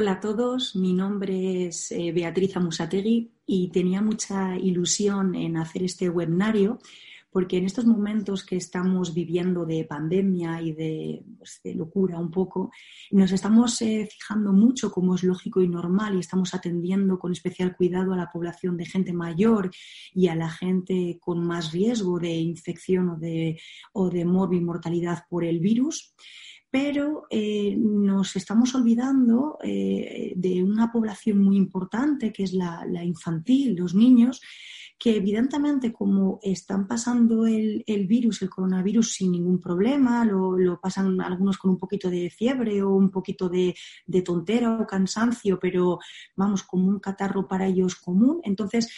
[0.00, 5.82] Hola a todos, mi nombre es eh, Beatriz Amusategui y tenía mucha ilusión en hacer
[5.82, 6.78] este webinario
[7.32, 12.70] porque en estos momentos que estamos viviendo de pandemia y de, pues, locura un poco,
[13.10, 17.76] nos estamos eh, fijando mucho, como es lógico y normal, y estamos atendiendo con especial
[17.76, 19.68] cuidado a la población de gente mayor
[20.14, 23.60] y a la gente con más riesgo de infección o de,
[23.92, 24.24] o de
[25.28, 26.14] por el virus
[26.70, 33.74] pero eh, nos estamos olvidando eh, de una población muy importante, que es la, infantil,
[33.74, 34.42] los niños,
[34.98, 41.56] que evidentemente como están pasando el, virus, el coronavirus sin ningún problema, lo, pasan algunos
[41.56, 43.74] con un poquito de fiebre o un poquito de,
[44.06, 46.00] de tontera o cansancio, pero
[46.36, 48.40] vamos, como un catarro para ellos común.
[48.42, 48.90] Entonces,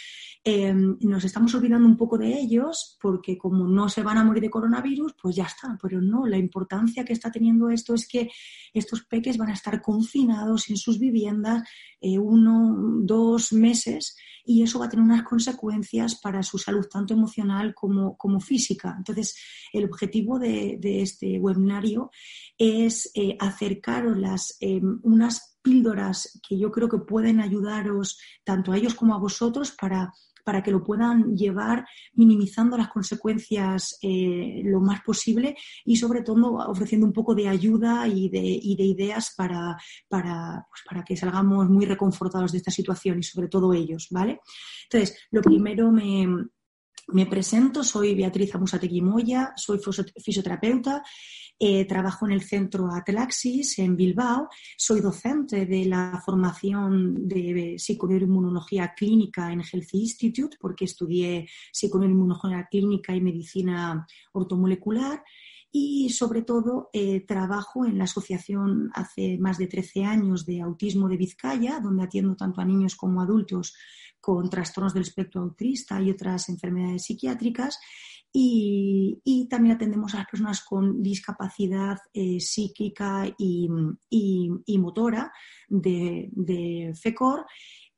[0.43, 4.41] Em, nos estamos olvidando un poco de ellos porque como no se van a morir
[4.41, 5.77] de coronavirus, pues ya está.
[5.79, 8.29] Pero no, la importancia que está teniendo esto es que
[8.73, 11.61] estos peques van a estar confinados en sus viviendas
[11.99, 17.13] eh, uno, dos meses y eso va a tener unas consecuencias para su salud tanto
[17.13, 18.95] emocional como, física.
[18.97, 19.35] Entonces,
[19.71, 22.09] el objetivo de, este webinario
[22.57, 28.77] es eh, acercaros las, em, unas píldoras que yo creo que pueden ayudaros tanto a
[28.77, 30.11] ellos como a vosotros para
[30.43, 36.57] para que lo puedan llevar minimizando las consecuencias eh, lo más posible y sobre todo
[36.67, 41.85] ofreciendo un poco de ayuda y de, ideas para, para, pues para, que salgamos muy
[41.85, 44.41] reconfortados de esta situación y sobre todo ellos, ¿vale?
[44.83, 46.27] Entonces, lo primero me,
[47.07, 49.79] me presento, soy Beatriz Amusategui Moya, soy
[50.23, 51.03] fisioterapeuta
[51.63, 54.49] eh, trabajo en el centro Atlaxis en Bilbao.
[54.75, 63.15] Soy docente de la formación de psiconeuroinmunología clínica en Health Institute porque estudié psiconeuroinmunología clínica
[63.15, 65.23] y medicina ortomolecular
[65.71, 71.07] y sobre todo eh, trabajo en la asociación hace más de 13 años de autismo
[71.07, 73.75] de Vizcaya, donde atiendo tanto a niños como adultos
[74.19, 77.79] con trastornos del espectro autista y otras enfermedades psiquiátricas
[78.33, 83.67] y, también atendemos a las personas con discapacidad eh, psíquica y,
[84.77, 85.31] motora
[85.67, 87.45] de, FECOR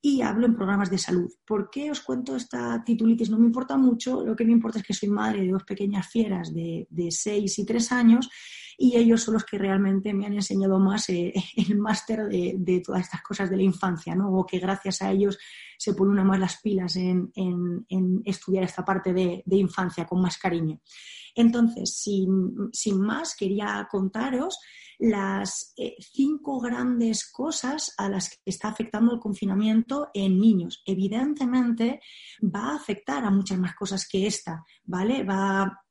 [0.02, 1.32] y hablo en programas de salud.
[1.46, 3.30] ¿Por qué os cuento esta titulitis?
[3.30, 6.08] No me importa mucho, lo que me importa es que soy madre de dos pequeñas
[6.08, 8.30] fieras de, de 6 y 3 años
[8.78, 13.02] y ellos son los que realmente me han enseñado más eh, el máster de, todas
[13.02, 14.32] estas cosas de la infancia, ¿no?
[14.32, 15.38] o que gracias a ellos
[15.78, 17.32] se ponen una más las pilas en,
[18.26, 20.80] estudiar esta parte de, infancia con más cariño.
[21.36, 24.60] Entonces, sin, más, quería contaros
[25.00, 30.82] las eh, cinco grandes cosas a las que está afectando el confinamiento en niños.
[30.86, 32.00] Evidentemente
[32.42, 35.24] va a afectar a muchas más cosas que esta, ¿vale?
[35.24, 35.83] Va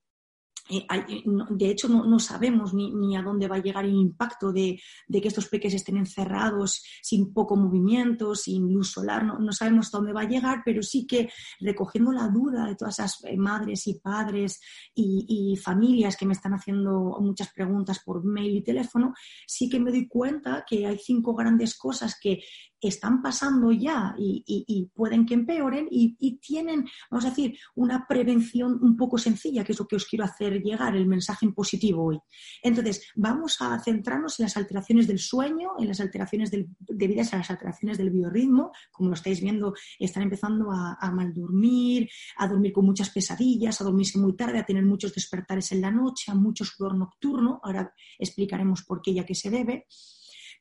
[0.69, 4.81] de hecho, no, sabemos ni, a dónde va a llegar el impacto de,
[5.11, 9.25] que estos peques estén encerrados sin poco movimiento, sin luz solar.
[9.25, 11.31] No, sabemos a dónde va a llegar, pero sí que
[11.61, 14.61] recogiendo la duda de todas esas eh, madres y padres
[14.95, 19.15] y, familias que me están haciendo muchas preguntas por mail y teléfono,
[19.47, 22.43] sí que me doy cuenta que hay cinco grandes cosas que
[22.82, 28.97] están pasando ya y, pueden que empeoren y, tienen, vamos a decir, una prevención un
[28.97, 32.19] poco sencilla, que es lo que os quiero hacer llegar, el mensaje en positivo hoy.
[32.62, 36.50] Entonces, vamos a centrarnos en las alteraciones del sueño, en las alteraciones
[36.81, 38.72] debidas a las alteraciones del biorritmo.
[38.91, 43.81] Como lo estáis viendo, están empezando a, a mal dormir, a dormir con muchas pesadillas,
[43.81, 47.60] a dormirse muy tarde, a tener muchos despertares en la noche, a mucho sudor nocturno.
[47.62, 49.87] Ahora explicaremos por qué y a qué se debe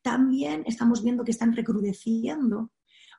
[0.01, 2.71] también estamos viendo que están recrudeciendo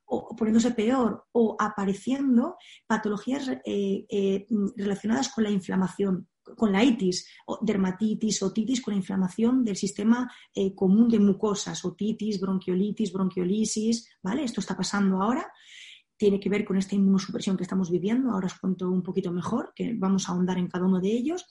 [0.06, 2.56] o poniéndose peor o apareciendo
[2.86, 4.46] patologías eh, eh,
[4.76, 10.30] relacionadas con la inflamación, con la itis, o dermatitis, otitis, con la inflamación del sistema
[10.54, 14.44] eh, común de mucosas, otitis, bronquiolitis, bronquiolisis, ¿vale?
[14.44, 15.50] Esto está pasando ahora.
[16.16, 18.30] Tiene que ver con esta inmunosupresión que estamos viviendo.
[18.30, 21.46] Ahora os cuento un poquito mejor, que vamos a ahondar en cada uno de ellos.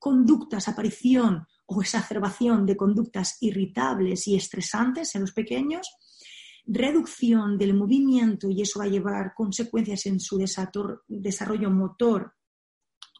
[0.00, 5.86] Conductas, aparición o exacerbación de conductas irritables y estresantes en los pequeños,
[6.66, 10.36] reducción del movimiento y eso va a llevar consecuencias en su
[11.06, 12.34] desarrollo motor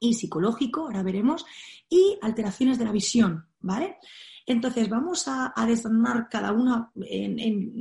[0.00, 1.44] y psicológico, ahora veremos,
[1.88, 3.98] y alteraciones de la visión, ¿vale?
[4.50, 6.90] Entonces, vamos a, a cada una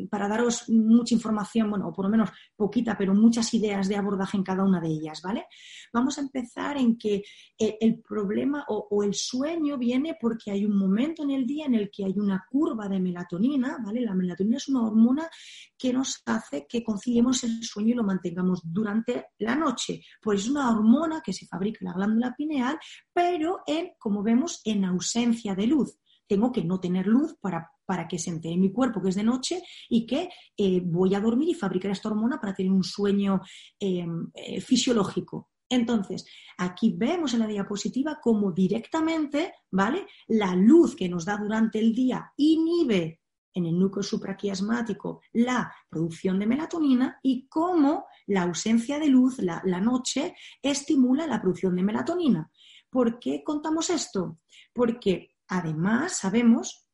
[0.07, 4.37] para daros mucha información, bueno, o por lo menos poquita, pero muchas ideas de abordaje
[4.37, 5.47] en cada una de ellas, ¿vale?
[5.91, 7.23] Vamos a empezar en que
[7.57, 11.73] eh, el problema o, el sueño viene porque hay un momento en el día en
[11.73, 14.01] el que hay una curva de melatonina, ¿vale?
[14.01, 15.27] La melatonina es una hormona
[15.75, 20.03] que nos hace que conciliemos el sueño y lo mantengamos durante la noche.
[20.21, 22.77] Pues es una hormona que se fabrica en la glándula pineal,
[23.11, 25.97] pero en, como vemos, en ausencia de luz
[26.29, 29.23] tengo que no tener luz para, para que se entere mi cuerpo que es de
[29.23, 33.41] noche y que eh, voy a dormir y fabricar esta hormona para tener un sueño
[33.79, 35.49] em, eh, fisiológico.
[35.67, 36.25] Entonces,
[36.57, 40.05] aquí vemos en la diapositiva cómo directamente, ¿vale?
[40.27, 43.21] La luz que nos da durante el día inhibe
[43.51, 49.61] en el núcleo supraquiasmático la producción de melatonina y cómo la ausencia de luz, la,
[49.65, 52.51] la noche, estimula la producción de melatonina.
[52.87, 54.39] ¿Por qué contamos esto?
[54.73, 56.87] Porque Además, sabemos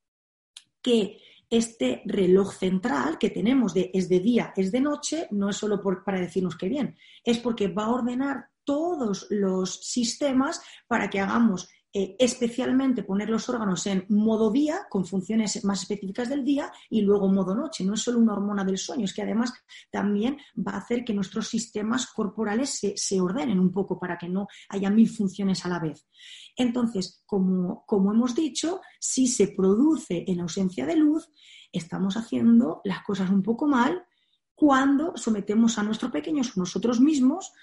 [0.81, 1.19] que
[1.49, 5.81] este reloj central que tenemos de es de día, es de noche, no es solo
[6.03, 11.69] para decirnos que bien, es porque va a ordenar todos los sistemas para que hagamos
[11.97, 16.99] eh, especialmente poner los órganos en modo día, con funciones más específicas del día, y
[16.99, 17.85] luego modo noche.
[17.85, 19.53] No es solo una hormona del sueño, es que además
[19.89, 24.45] también va a hacer que nuestros sistemas corporales se, ordenen un poco para que no
[24.67, 26.05] haya mil funciones a la vez.
[26.57, 31.29] Entonces, como, como hemos dicho, si se produce en ausencia de luz,
[31.71, 34.05] estamos haciendo las cosas un poco mal
[34.53, 37.53] cuando sometemos a nuestros pequeños, nosotros mismos,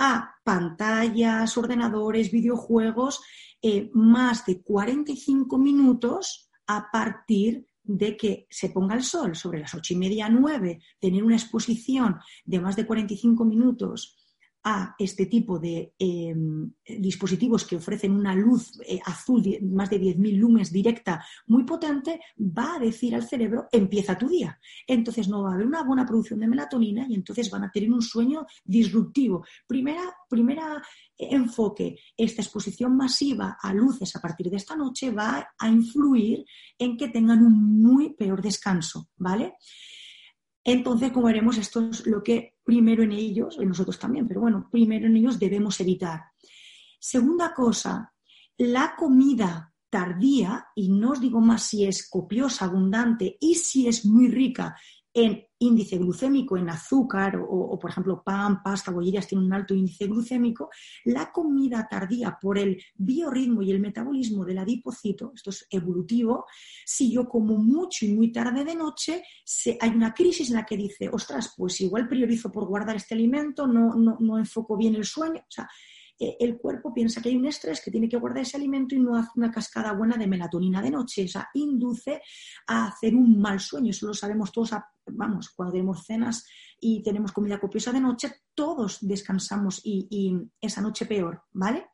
[0.00, 3.20] a pantallas, ordenadores, videojuegos
[3.60, 9.74] eh, más de 45 minutos a partir de que se ponga el sol sobre las
[9.74, 14.16] ocho y media, nueve, tener una exposición de más de 45 minutos
[14.62, 20.36] a este tipo de em, dispositivos que ofrecen una luz eh, azul, más de 10.000
[20.36, 24.58] lumens directa, muy potente, va a decir al cerebro, empieza tu día.
[24.86, 27.90] Entonces no va a haber una buena producción de melatonina y entonces van a tener
[27.90, 29.44] un sueño disruptivo.
[29.66, 30.82] Primera, primera
[31.16, 36.44] enfoque, esta exposición masiva a luces a partir de esta noche va a influir
[36.78, 39.54] en que tengan un muy peor descanso, ¿vale?
[40.62, 44.68] Entonces, como veremos, esto es lo que primero en ellos, en nosotros también, pero bueno,
[44.70, 46.22] primero en ellos debemos evitar.
[47.00, 48.14] Segunda cosa,
[48.58, 54.06] la comida tardía, y no os digo más si es copiosa, abundante y si es
[54.06, 54.76] muy rica
[55.12, 60.06] en índice glucémico, en azúcar o, por ejemplo, pan, pasta, bollerías tienen un alto índice
[60.06, 60.70] glucémico,
[61.04, 66.46] la comida tardía por el biorritmo y el metabolismo del adipocito, esto es evolutivo,
[66.84, 69.22] si yo como mucho y muy tarde de noche,
[69.80, 73.66] hay una crisis en la que dice, ostras, pues igual priorizo por guardar este alimento,
[73.66, 75.68] no, no, no enfoco bien el sueño, o sea,
[76.22, 79.00] eh, el cuerpo piensa que hay un estrés, que tiene que guardar ese alimento y
[79.00, 81.24] no hace una cascada buena de melatonina de noche.
[81.24, 82.20] O sea, induce
[82.66, 83.90] a hacer un mal sueño.
[83.90, 84.74] Eso lo sabemos todos,
[85.12, 86.46] vamos, cuando tenemos cenas
[86.80, 91.86] y tenemos comida copiosa de noche, todos descansamos y, esa noche peor, ¿vale?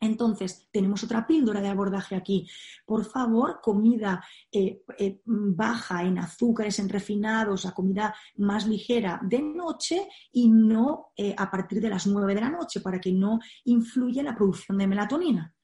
[0.00, 2.48] Entonces, tenemos otra píldora de abordaje aquí.
[2.84, 9.40] Por favor, comida eh, eh, baja en azúcares, en refinados, a comida más ligera de
[9.40, 13.38] noche y no eh, a partir de las 9 de la noche para que no
[13.64, 15.54] influya en la producción de melatonina.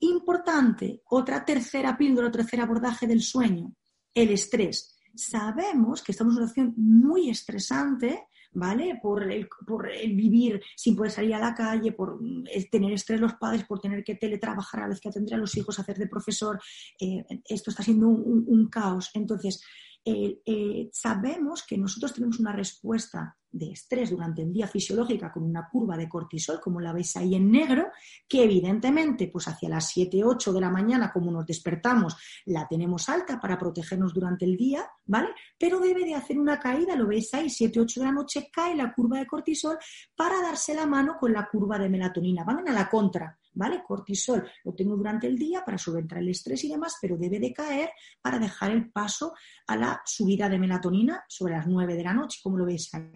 [0.00, 3.74] Importante, otra tercera píldora, tercer abordaje del sueño,
[4.14, 4.97] el estrés.
[5.18, 8.98] Sabemos que estamos en una situación muy estresante ¿vale?
[9.02, 12.18] Por el, por el vivir sin poder salir a la calle, por
[12.50, 15.38] eh, tener estrés los padres, por tener que teletrabajar a la vez que atender a
[15.38, 16.60] los hijos, hacer de profesor.
[17.00, 19.10] Eh, esto está siendo un caos.
[19.14, 19.62] Entonces,
[20.04, 25.68] eh, sabemos que nosotros tenemos una respuesta de estrés durante el día fisiológica con una
[25.70, 27.88] curva de cortisol, como la veis ahí en negro,
[28.28, 33.08] que evidentemente, pues hacia las 7, 8 de la mañana, como nos despertamos, la tenemos
[33.08, 35.28] alta para protegernos durante el día, ¿vale?
[35.58, 38.74] Pero debe de hacer una caída, lo veis ahí, 7, 8 de la noche cae
[38.74, 39.78] la curva de cortisol
[40.14, 42.44] para darse la mano con la curva de melatonina.
[42.44, 43.38] Van a la contra.
[43.58, 43.82] ¿Vale?
[43.84, 47.52] Cortisol lo tengo durante el día para subentrar el estrés y demás, pero debe de
[47.52, 47.90] caer
[48.22, 49.34] para dejar el paso
[49.66, 53.10] a la subida de melatonina sobre las 9 de la noche, como lo veis ahí.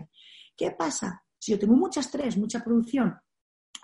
[0.57, 1.23] ¿Qué pasa?
[1.39, 3.17] Si yo tengo mucho estrés, mucha producción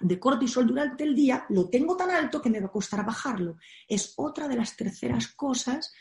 [0.01, 3.57] de cortisol durante el día, lo tengo tan alto que me va a costar bajarlo.
[3.87, 5.93] Es otra de las terceras cosas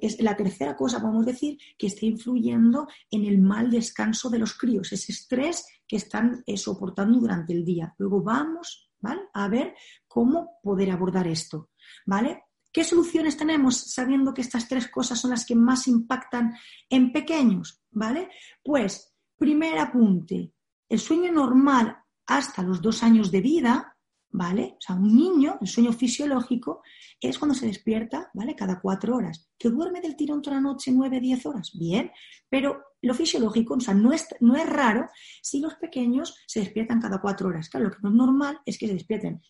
[0.00, 4.54] es la tercera cosa, podemos decir, que está influyendo en el mal descanso de los
[4.54, 7.92] críos, ese estrés que están eh, soportando durante el día.
[7.98, 8.91] Luego vamos
[9.32, 9.74] a ver
[10.06, 11.70] cómo poder abordar esto,
[12.06, 12.44] ¿vale?
[12.72, 16.54] ¿Qué soluciones tenemos sabiendo que estas tres cosas son las que más impactan
[16.88, 18.30] en pequeños, ¿vale?
[18.62, 20.52] Pues, primer apunte,
[20.88, 23.91] el sueño normal hasta los dos años de vida,
[24.32, 24.74] ¿vale?
[24.78, 26.82] O sea, un niño, el sueño fisiológico,
[27.20, 28.56] es cuando se despierta, ¿vale?
[28.56, 29.48] Cada cuatro horas.
[29.58, 31.70] ¿Que duerme del tirón toda la noche nueve, diez horas?
[31.74, 32.10] Bien,
[32.48, 35.08] pero lo fisiológico, o sea, no es, no es raro
[35.42, 37.68] si los pequeños se despiertan cada cuatro horas.
[37.68, 39.42] Claro, lo que no es normal es que se despierten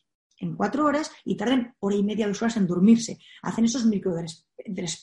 [0.42, 3.18] en cuatro horas y tarden hora y media, dos horas en dormirse.
[3.42, 4.12] Hacen esos micro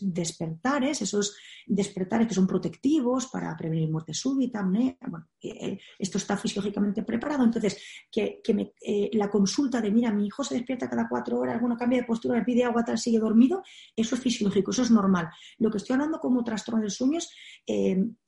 [0.01, 7.03] despertares, esos despertares que son protectivos para prevenir muerte súbita, bueno, eh, esto está fisiológicamente
[7.03, 7.43] preparado.
[7.45, 7.81] Entonces,
[8.11, 8.41] que,
[8.81, 12.05] eh, la consulta de, mira, mi hijo se despierta cada cuatro horas, bueno, cambia de
[12.05, 13.63] postura, me pide agua, tal, sigue dormido,
[13.95, 15.29] eso es fisiológico, eso es normal.
[15.57, 17.29] Lo que estoy hablando como trastorno del sueño es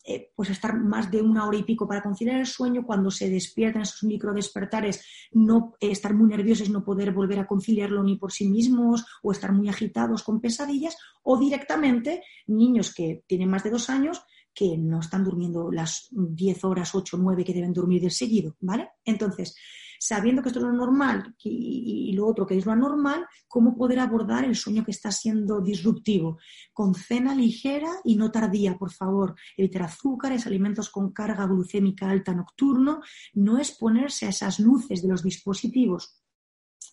[0.06, 3.30] eh, pues estar más de una hora y pico para conciliar el sueño, cuando se
[3.30, 8.32] despiertan esos micro despertares, no estar muy nerviosos no poder volver a conciliarlo ni por
[8.32, 13.70] sí mismos, o estar muy agitados con pesadillas, o directamente niños que tienen más de
[13.70, 14.22] dos años
[14.54, 18.90] que no están durmiendo las 10 horas, 8, 9 que deben dormir de seguido, ¿vale?
[19.06, 19.56] Entonces,
[20.02, 24.00] sabiendo que esto es lo normal y, lo otro que es lo anormal, ¿cómo poder
[24.00, 26.40] abordar el sueño que está siendo disruptivo?
[26.74, 29.36] Con cena ligera y no tardía, por favor.
[29.56, 33.02] Evitar azúcares, alimentos con carga glucémica alta nocturno,
[33.36, 36.18] no exponerse a esas luces de los dispositivos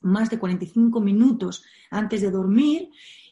[0.02, 2.90] más de 45 minutos antes de dormir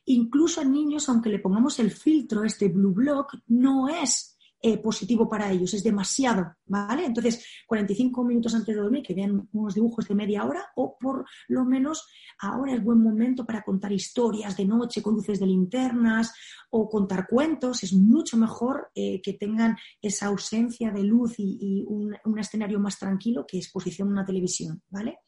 [0.09, 4.36] Incluso a niños, aunque le pongamos el filtro, este blue block, no es
[4.67, 7.05] eh, positivo para ellos, es demasiado, ¿vale?
[7.05, 11.25] Entonces, 45 minutos antes de dormir, que vean unos dibujos de media hora, o por
[11.47, 12.05] lo menos
[12.41, 16.35] ahora es buen momento para contar historias de noche con luces de linternas
[16.71, 22.17] o contar cuentos, es mucho mejor eh, que tengan esa ausencia de luz y, un,
[22.37, 25.21] escenario más tranquilo que exposición en una televisión, ¿vale?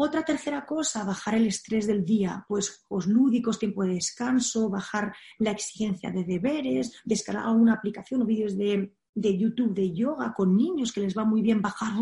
[0.00, 5.12] Otra tercera cosa, bajar el estrés del día, pues juegos lúdicos, tiempo de descanso, bajar
[5.40, 10.92] la exigencia de deberes, descargar una aplicación o vídeos de, YouTube de yoga con niños
[10.92, 11.94] que les va muy bien bajar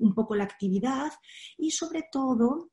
[0.00, 1.12] un poco la actividad
[1.56, 2.72] y sobre todo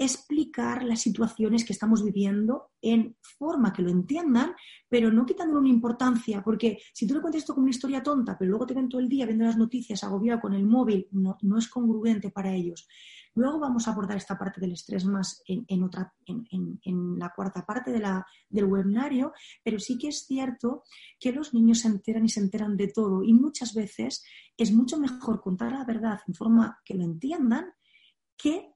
[0.00, 4.54] explicar las situaciones que estamos viviendo en forma que lo entiendan,
[4.88, 8.38] pero no quitándole una importancia, porque si tú le cuentas esto como una historia tonta,
[8.38, 11.36] pero luego te ven todo el día viendo las noticias agobiado con el móvil, no,
[11.42, 12.88] no es congruente para ellos.
[13.34, 17.92] Luego vamos a abordar esta parte del estrés más en, otra, en, la cuarta parte
[17.92, 20.82] del webinario, pero sí que es cierto
[21.18, 24.24] que los niños se enteran y se enteran de todo y muchas veces
[24.56, 27.66] es mucho mejor contar la verdad en forma que lo entiendan
[28.36, 28.72] que,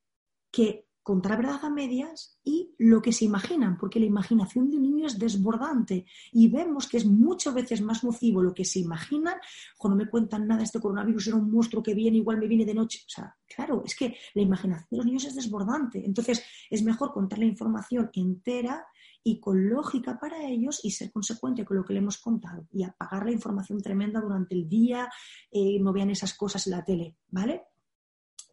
[0.53, 4.85] que contar verdad a medias y lo que se imaginan, porque la imaginación de un
[4.85, 9.35] niño es desbordante y vemos que es muchas veces más nocivo lo que se imaginan.
[9.77, 12.73] Cuando me cuentan nada, este coronavirus era un monstruo que viene, igual me viene de
[12.73, 13.01] noche.
[13.07, 16.05] O sea, claro, es que la imaginación de los niños es desbordante.
[16.05, 18.87] Entonces, es mejor contar la información entera
[19.23, 22.83] y con lógica para ellos y ser consecuente con lo que le hemos contado y
[22.83, 25.11] apagar la información tremenda durante el día,
[25.51, 27.63] eh, no vean esas cosas en la tele, ¿vale?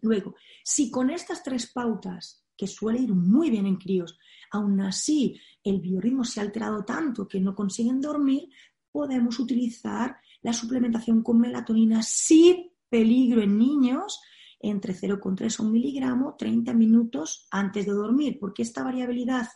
[0.02, 4.18] Luego, si con estas tres pautas, que suele ir muy bien en críos,
[4.52, 8.50] aún así el biorritmo se ha alterado tanto que no consiguen dormir,
[8.92, 14.22] podemos utilizar la suplementación con melatonina sin peligro en niños
[14.60, 19.48] entre 0,3 a 1 miligramo 30 minutos antes de dormir, porque esta variabilidad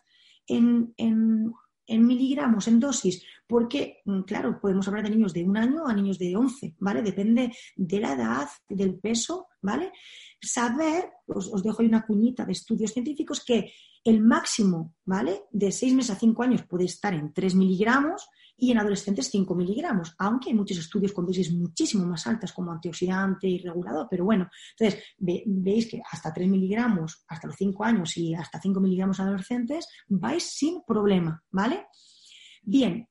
[0.48, 1.54] en, en,
[1.86, 5.94] en miligramos, en dosis, porque, mm, claro, podemos hablar de niños de un año a
[5.94, 7.02] niños de 11, ¿vale?
[7.02, 9.92] Depende de la edad, del peso, ¿vale?
[10.42, 13.72] Saber, os, dejo ahí una cuñita de estudios científicos, que
[14.04, 15.44] el máximo, ¿vale?
[15.52, 19.54] De 6 meses a 5 años puede estar en 3 miligramos y en adolescentes 5
[19.56, 24.24] miligramos, aunque hay muchos estudios con dosis muchísimo más altas como antioxidante y regulador, pero
[24.24, 29.20] bueno, entonces veis que hasta 3 miligramos hasta los 5 años y hasta 5 miligramos
[29.20, 31.88] adolescentes vais sin problema, ¿vale?
[32.62, 33.08] Bien,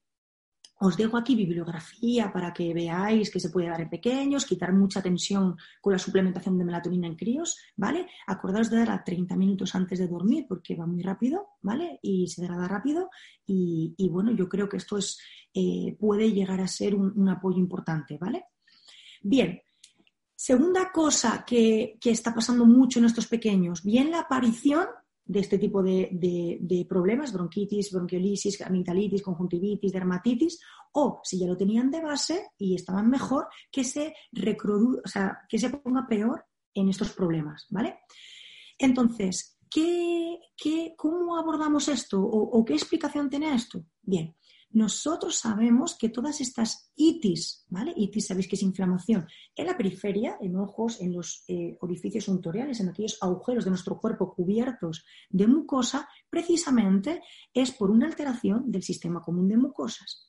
[0.84, 5.00] os dejo aquí bibliografía para que veáis que se puede dar en pequeños, quitar mucha
[5.00, 8.06] tensión con la suplementación de melatonina en críos, ¿vale?
[8.26, 11.98] Acordaos de dar a 30 minutos antes de dormir porque va muy rápido, ¿vale?
[12.02, 13.08] Y se degrada rápido
[13.46, 15.18] y, bueno, yo creo que esto es,
[15.54, 18.44] eh, puede llegar a ser un, apoyo importante, ¿vale?
[19.22, 19.62] Bien,
[20.36, 24.86] segunda cosa que, que está pasando mucho en estos pequeños, bien la aparición
[25.24, 30.60] de este tipo de, problemas, bronquitis, bronquiolisis, amigdalitis, conjuntivitis, dermatitis,
[30.92, 35.58] o si ya lo tenían de base y estaban mejor, que se, o sea, que
[35.58, 38.00] se ponga peor en estos problemas, ¿vale?
[38.78, 43.84] Entonces, ¿qué, qué, cómo abordamos esto o qué explicación tiene esto?
[44.02, 44.36] Bien,
[44.74, 47.92] nosotros sabemos que todas estas itis, ¿vale?
[47.96, 52.80] Itis sabéis que es inflamación en la periferia, en ojos, en los eh, orificios untoriales,
[52.80, 58.82] en aquellos agujeros de nuestro cuerpo cubiertos de mucosa, precisamente es por una alteración del
[58.82, 60.28] sistema común de mucosas.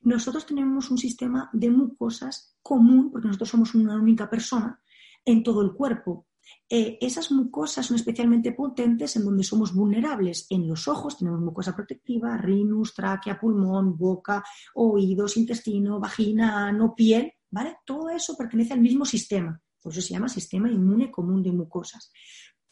[0.00, 4.82] Nosotros tenemos un sistema de mucosas común, porque nosotros somos una única persona,
[5.24, 6.26] en todo el cuerpo.
[6.68, 10.46] Eh, esas mucosas son especialmente potentes en donde somos vulnerables.
[10.50, 14.42] En los ojos tenemos mucosa protectiva, rinus, tráquea, pulmón, boca,
[14.74, 17.76] oídos, intestino, vagina, ano, piel, ¿vale?
[17.84, 19.60] Todo eso pertenece al mismo sistema.
[19.80, 22.12] Por eso se llama sistema inmune común de mucosas,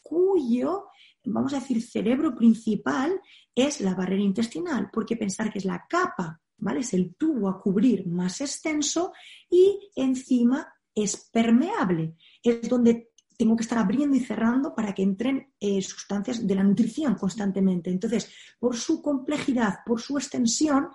[0.01, 0.87] cuyo,
[1.23, 3.21] vamos a decir, cerebro principal
[3.53, 6.79] es la barrera intestinal, porque pensar que es la capa, ¿vale?
[6.81, 9.11] Es el tubo a cubrir más extenso
[9.49, 12.15] y encima es permeable.
[12.43, 13.10] Es donde
[13.41, 17.89] tengo que estar abriendo y cerrando para que entren eh, sustancias de la nutrición constantemente.
[17.89, 20.89] Entonces, por su complejidad, por su extensión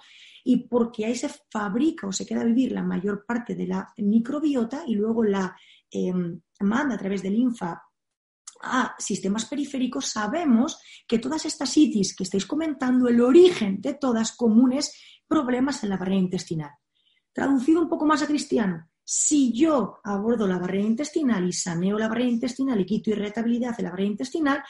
[0.44, 3.92] y porque ahí se fabrica o se queda a vivir la mayor parte de la
[3.96, 5.56] microbiota y luego la
[5.90, 7.82] em, manda a través de linfa
[8.62, 14.36] a sistemas periféricos, sabemos que todas estas itis que estáis comentando, el origen de todas
[14.36, 14.94] comunes
[15.26, 16.70] problemas en la barrera intestinal.
[17.32, 22.08] Traducido un poco más a cristiano, si yo abordo la barrera intestinal y saneo la
[22.08, 24.64] barrera intestinal y quito irritabilidad de la barrera intestinal,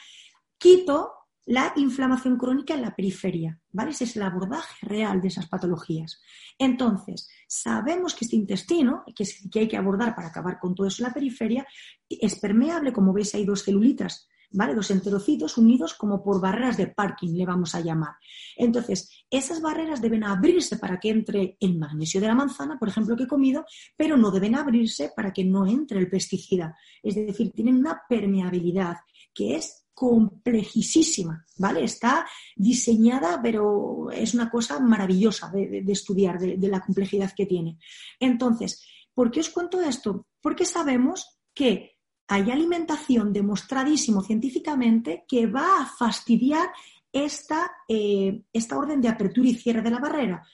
[0.59, 1.11] quito
[1.47, 3.91] la inflamación crónica en la periferia, ¿vale?
[3.91, 6.21] Ese es el abordaje real de esas patologías.
[6.59, 11.01] Entonces, sabemos que este intestino, que, que hay que abordar para acabar con todo eso
[11.01, 11.65] en la periferia,
[12.07, 14.73] es permeable, como veis hay dos celulitas ¿vale?
[14.73, 18.15] Los enterocitos unidos como por barreras de parking, le vamos a llamar.
[18.55, 23.15] Entonces, esas barreras deben abrirse para que entre el magnesio de la manzana, por ejemplo,
[23.15, 26.77] que he comido, pero no deben abrirse para que no entre el pesticida.
[27.03, 28.97] Es decir, tienen una permeabilidad
[29.33, 31.83] que es complejísima, ¿vale?
[31.83, 37.79] Está diseñada, pero es una cosa maravillosa de, estudiar, de, de la complejidad que tiene.
[38.19, 40.27] Entonces, ¿por qué os cuento esto?
[40.39, 41.96] Porque sabemos que
[42.27, 46.69] hay alimentación demostradísimo científicamente que va a fastidiar
[47.11, 50.45] esta, eh, esta orden de apertura y cierre de la barrera.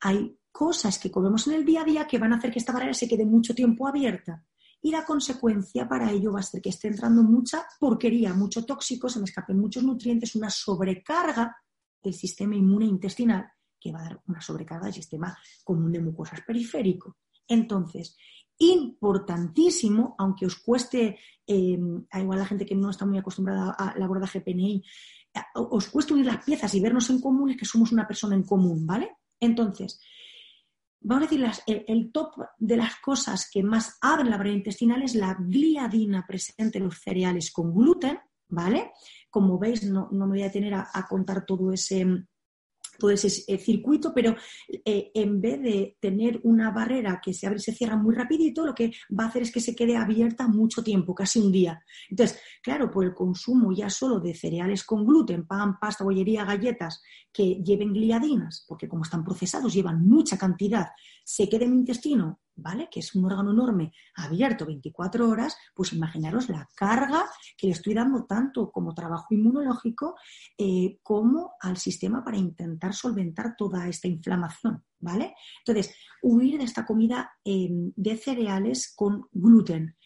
[0.00, 2.72] Hay cosas que comemos en el día a día que van a hacer que esta
[2.72, 4.44] barrera se quede mucho tiempo abierta.
[4.80, 9.08] Y la consecuencia para ello va a ser que esté entrando mucha porquería, mucho tóxico,
[9.08, 11.56] se me escapen muchos nutrientes, una sobrecarga
[12.02, 13.46] del sistema inmune intestinal
[13.78, 17.16] que va a dar una sobrecarga del sistema común de mucosas periférico.
[17.46, 18.16] Entonces,
[18.58, 21.78] importantísimo, aunque os cueste, eh,
[22.10, 24.82] a igual la gente que no está muy acostumbrada al abordaje PNI,
[25.54, 28.42] os cueste unir las piezas y vernos en común, es que somos una persona en
[28.42, 29.16] común, ¿vale?
[29.38, 30.00] Entonces,
[31.00, 35.14] vamos a decir, el, top de las cosas que más abren la barrera intestinal es
[35.14, 38.18] la gliadina presente en los cereales con gluten,
[38.48, 38.92] ¿vale?
[39.30, 42.26] Como veis, no, me voy a tener a contar todo ese
[42.98, 44.36] todo ese eh, circuito, pero
[44.84, 48.66] eh, en vez de tener una barrera que se abre y se cierra muy rapidito,
[48.66, 51.82] lo que va a hacer es que se quede abierta mucho tiempo, casi un día.
[52.10, 57.00] Entonces, claro, por el consumo ya solo de cereales con gluten, pan, pasta, bollería, galletas,
[57.32, 60.88] que lleven gliadinas, porque como están procesados llevan mucha cantidad,
[61.24, 62.88] se quede en mi intestino ¿vale?
[62.90, 67.24] Que es un órgano enorme abierto 24 horas, pues imaginaros la carga
[67.56, 70.16] que le estoy dando tanto como trabajo inmunológico
[70.56, 75.34] eh, como al sistema para intentar solventar toda esta inflamación, ¿vale?
[75.64, 79.96] Entonces, huir de esta comida em, de cereales con gluten.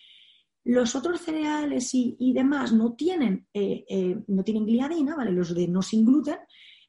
[0.65, 5.33] Los otros cereales y, demás no tienen, eh, eh, no tienen gliadina, ¿vale?
[5.33, 6.39] Los de no sin gluten,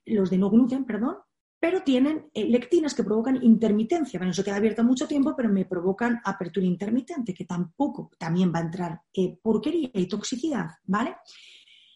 [0.06, 1.16] los de no gluten, perdón,
[1.64, 4.20] pero tienen eh, lectinas que provocan intermitencia.
[4.20, 8.60] Bueno, eso queda abierto mucho tiempo, pero me provocan apertura intermitente, que tampoco también va
[8.60, 11.16] a entrar eh, porquería y toxicidad, ¿vale?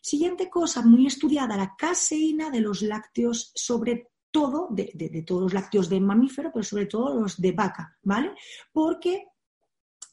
[0.02, 5.54] Siguiente cosa muy estudiada, la caseína de los lácteos, sobre todo, de, de todos los
[5.54, 8.36] lácteos de mamífero, pero sobre todo los de vaca, ¿vale?
[8.72, 9.26] Porque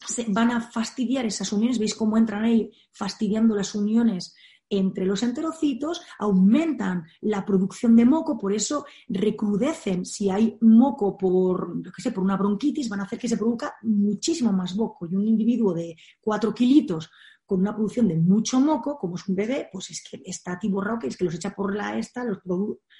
[0.04, 4.34] se van a fastidiar esas uniones, veis cómo entran ahí fastidiando las uniones
[4.68, 10.04] entre los enterocitos, aumentan la producción de moco, por eso recrudecen.
[10.04, 14.52] Si hay moco por, sé, por una bronquitis, van a hacer que se produzca muchísimo
[14.52, 15.06] más moco.
[15.06, 17.10] Y un individuo de 4 kilitos
[17.46, 20.98] con una producción de mucho moco, como es un bebé, pues es que está atiborrado,
[20.98, 22.38] que es que los echa por la esta, los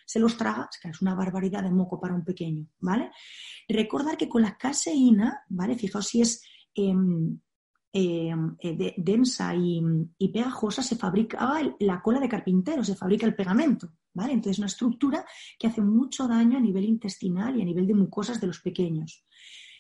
[0.05, 3.11] se los traga, es una barbaridad de moco para un pequeño, ¿vale?
[3.68, 5.77] Recordar que con la caseína, ¿vale?
[5.77, 6.42] Fijaos si es
[6.74, 7.40] em,
[7.96, 9.80] eh, eh, densa y,
[10.33, 13.88] pegajosa, se fabricaba la cola de carpintero, se fabrica el pegamento.
[14.12, 14.33] ¿vale?
[14.33, 15.24] Entonces, una estructura
[15.57, 19.24] que hace mucho daño a nivel intestinal y a nivel de mucosas de los pequeños.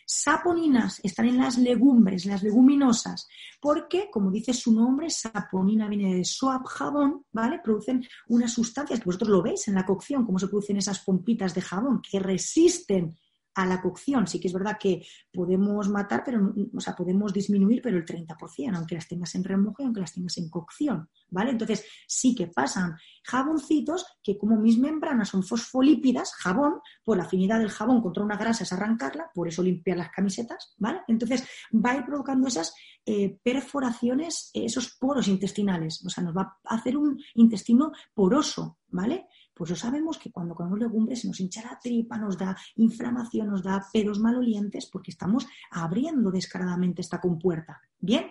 [0.06, 3.26] Saponinas están en las legumbres, las leguminosas,
[3.60, 7.58] porque, como dice su nombre, saponina viene de soap jabón, ¿vale?
[7.64, 11.52] Producen unas sustancias que vosotros lo veis en la cocción, cómo se producen esas pompitas
[11.52, 13.16] de jabón que resisten
[13.54, 14.26] a la cocción.
[14.26, 18.76] Sí que es verdad que podemos matar, pero, o sea, podemos disminuir, pero el 30%,
[18.76, 21.52] aunque las tengas en remojo y aunque las tengas en cocción, ¿vale?
[21.52, 27.58] Entonces, sí que pasan jaboncitos que como mis membranas son fosfolípidas, jabón, pues la afinidad
[27.58, 31.00] del jabón contra una grasa es arrancarla, por eso limpiar las camisetas, ¿vale?
[31.08, 32.74] Entonces, va a ir provocando esas
[33.06, 39.26] eh, perforaciones, esos poros intestinales, o sea, nos va a hacer un intestino poroso, ¿vale?
[39.54, 43.48] Pues lo sabemos que cuando comemos legumbres se nos hincha la tripa, nos da inflamación,
[43.48, 47.80] nos da pedos malolientes, porque estamos abriendo descaradamente esta compuerta.
[48.00, 48.26] Bien,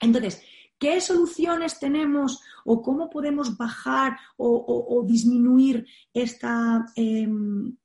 [0.00, 0.42] entonces,
[0.80, 7.76] ¿Qué soluciones tenemos o cómo podemos bajar o, disminuir esta, em,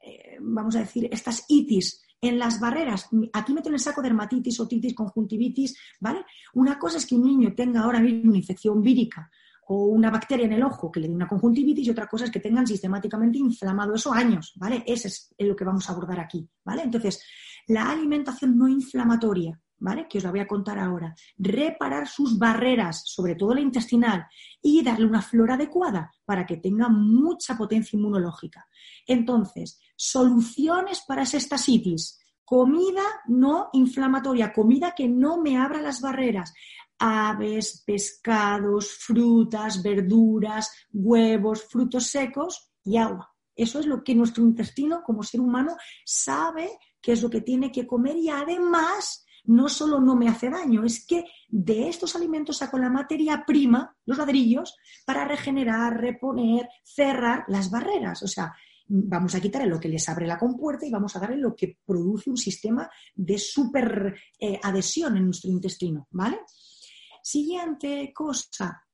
[0.00, 3.08] eh, vamos a decir, estas itis en las barreras?
[3.32, 6.24] Aquí meto en el saco dermatitis, otitis, conjuntivitis, ¿vale?
[6.54, 9.30] Una cosa es que un niño tenga ahora mismo una infección vírica
[9.72, 12.30] o una bacteria en el ojo que le dé una conjuntivitis y otra cosa es
[12.32, 14.82] que tengan sistemáticamente inflamado eso años, ¿vale?
[14.84, 16.82] Eso es lo que vamos a abordar aquí, ¿vale?
[16.82, 17.22] Entonces,
[17.68, 20.06] la alimentación no inflamatoria ¿vale?
[20.08, 21.14] Que os la voy a contar ahora.
[21.38, 24.26] Reparar sus barreras, sobre todo la intestinal,
[24.60, 28.68] y darle una flora adecuada para que tenga mucha potencia inmunológica.
[29.06, 32.18] Entonces, soluciones para esa estasitis.
[32.44, 36.52] Comida no inflamatoria, comida que no me abra las barreras.
[37.00, 43.34] Aves, pescados, frutas, verduras, huevos, frutos secos y agua.
[43.56, 47.72] Eso es lo que nuestro intestino como ser humano sabe que es lo que tiene
[47.72, 52.58] que comer y además no solo no me hace daño, es que de estos alimentos
[52.58, 58.22] saco la materia prima, los ladrillos, para regenerar, reponer, cerrar las barreras.
[58.22, 58.54] O sea,
[58.86, 61.78] vamos a quitarle lo que les abre la compuerta y vamos a darle lo que
[61.84, 66.40] produce un sistema de super eh, adhesión en nuestro intestino, ¿vale?
[67.30, 68.84] Siguiente cosa,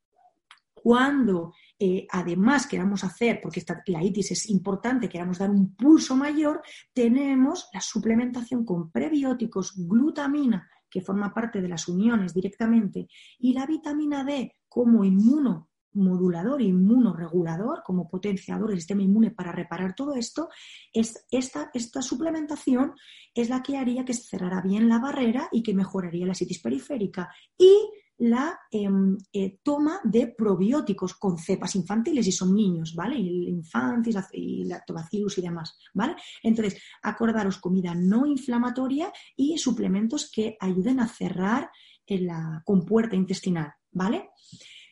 [0.75, 6.15] cuando eh, además queramos hacer, porque esta, la itis es importante, queramos dar un pulso
[6.15, 6.61] mayor,
[6.93, 13.65] tenemos la suplementación con prebióticos, glutamina, que forma parte de las uniones directamente, y la
[13.65, 20.51] vitamina D como inmunomodulador, inmunoregulador, como potenciador del sistema inmune para reparar todo esto,
[20.93, 22.93] es esta, esta suplementación
[23.35, 26.61] es la que haría que se cerrara bien la barrera y que mejoraría la citis
[26.61, 27.31] periférica.
[27.57, 27.73] Y
[28.19, 33.17] la em, eh, toma de probióticos con cepas infantiles y son niños, ¿vale?
[33.19, 36.17] Y infantis y lactobacillus y demás, ¿vale?
[36.43, 41.71] Entonces, acordaros comida no inflamatoria y suplementos que ayuden a cerrar
[42.09, 44.31] la compuerta intestinal, ¿vale?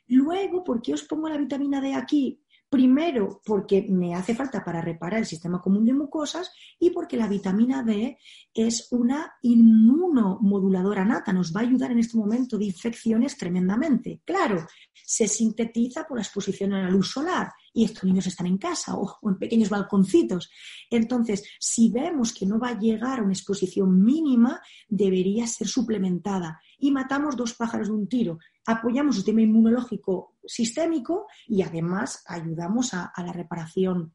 [0.08, 2.43] Luego, ¿por qué os pongo la vitamina D aquí?
[2.74, 7.28] Primero, porque me hace falta para reparar el sistema común de mucosas y porque la
[7.28, 8.18] vitamina D
[8.52, 14.22] es una inmunomoduladora nata, nos va a ayudar en este momento de infecciones tremendamente.
[14.24, 18.58] Claro, se sintetiza por la exposición a la luz solar y estos niños están en
[18.58, 20.50] casa o, en pequeños balconcitos.
[20.90, 26.60] Entonces, si vemos que no va a llegar a una exposición mínima, debería ser suplementada
[26.76, 28.40] y matamos dos pájaros de un tiro.
[28.66, 34.14] Apoyamos el sistema inmunológico sistémico y además ayudamos a, la reparación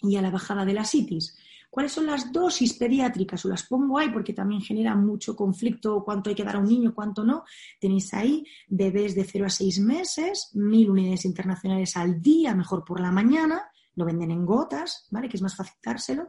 [0.00, 1.36] y a la bajada de la sitis.
[1.70, 3.44] ¿Cuáles son las dosis pediátricas?
[3.44, 6.66] Os las pongo ahí porque también genera mucho conflicto cuánto hay que dar a un
[6.66, 7.44] niño, cuánto no.
[7.78, 13.00] Tenéis ahí bebés de 0 a 6 meses, mil unidades internacionales al día, mejor por
[13.00, 15.28] la mañana, lo venden en gotas, ¿vale?
[15.28, 16.28] Que es más fácil dárselo.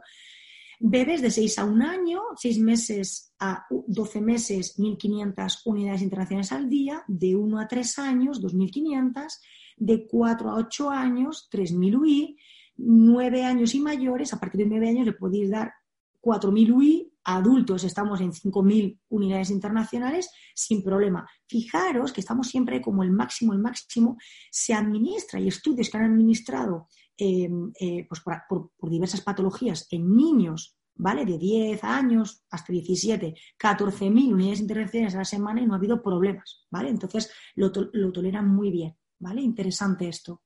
[0.81, 6.69] Bebés de 6 a 1 año, 6 meses a 12 meses, 1.500 unidades internacionales al
[6.69, 9.27] día, de 1 a 3 años, 2.500,
[9.75, 12.37] de 4 a 8 años, 3.000 UI,
[12.77, 15.73] nueve años y mayores, a partir de nueve años le podéis dar
[16.21, 21.27] 4.000 UI, adultos estamos en 5.000 unidades internacionales sin problema.
[21.45, 24.17] Fijaros que estamos siempre como el máximo, el máximo,
[24.49, 26.87] se administra y estudios que han administrado
[27.19, 31.25] em, eh, pues por, diversas patologías en niños, ¿vale?
[31.25, 36.01] De 10 años hasta 17, 14.000 unidades internacionales a la semana y no ha habido
[36.01, 36.89] problemas, ¿vale?
[36.89, 39.41] Entonces lo, lo toleran muy bien, ¿vale?
[39.41, 40.41] Interesante esto.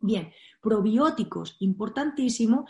[0.00, 2.66] Bien, probióticos, importantísimo,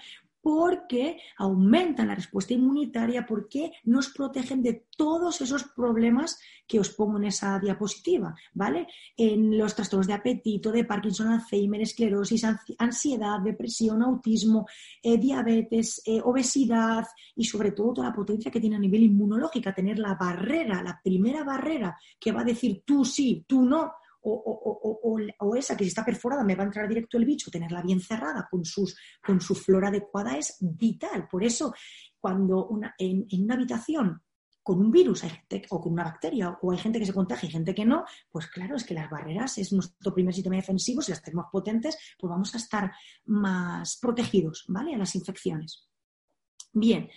[0.46, 7.18] porque aumentan la respuesta inmunitaria, porque nos protegen de todos esos problemas que os pongo
[7.18, 8.86] en esa diapositiva, ¿vale?
[9.16, 12.44] En los trastornos de apetito, de Parkinson, Alzheimer, esclerosis,
[12.78, 14.68] ansiedad, depresión, autismo,
[15.02, 17.04] eh, diabetes, eh, obesidad
[17.34, 21.00] y sobre todo toda la potencia que tiene a nivel inmunológico, tener la barrera, la
[21.02, 23.94] primera barrera que va a decir tú sí, tú no,
[24.28, 28.00] o, esa que si está perforada me va a entrar directo el bicho, tenerla bien
[28.00, 31.28] cerrada con, sus, con su flora adecuada es vital.
[31.30, 31.72] Por eso,
[32.18, 34.20] cuando en, una habitación
[34.62, 37.48] con un virus hay gente, o con una bacteria o hay gente que se contagia
[37.48, 41.00] y gente que no, pues claro, es que las barreras es nuestro primer sistema defensivo,
[41.00, 42.92] si las tenemos potentes, pues vamos a estar
[43.26, 44.94] más protegidos, ¿vale?
[44.94, 45.88] A las infecciones.
[46.72, 47.08] Bien,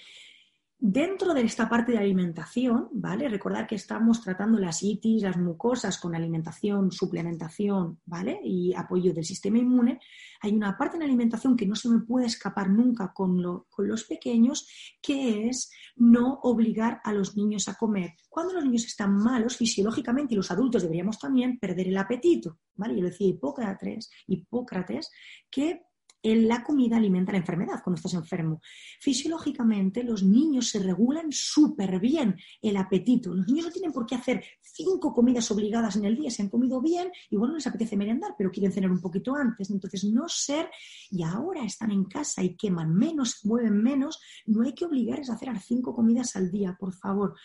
[0.81, 3.27] Dentro de esta parte de alimentación, ¿vale?
[3.27, 8.39] Recordar que estamos tratando las itis, las mucosas con alimentación, suplementación, ¿vale?
[8.41, 9.99] Y apoyo del sistema inmune.
[10.39, 14.03] Hay una parte en la alimentación que no se me puede escapar nunca con, los
[14.05, 14.69] pequeños,
[15.01, 18.13] que es no obligar a los niños a comer.
[18.29, 22.95] Cuando los niños están malos fisiológicamente y los adultos deberíamos también perder el apetito, ¿vale?
[22.95, 25.11] Yo lo decía Hipócrates, Hipócrates
[25.51, 25.88] que
[26.23, 28.61] la comida alimenta la enfermedad cuando estás enfermo.
[28.99, 33.33] Fisiológicamente, los niños se regulan súper bien el apetito.
[33.33, 36.29] Los niños no tienen por qué hacer cinco comidas obligadas en el día.
[36.29, 39.69] Se han comido bien, igual no les apetece merendar, pero quieren cenar un poquito antes.
[39.69, 40.69] Entonces, no ser,
[41.09, 45.33] y ahora están en casa y queman menos, mueven menos, no hay que obligarles a
[45.33, 47.35] hacer cinco comidas al día, por favor.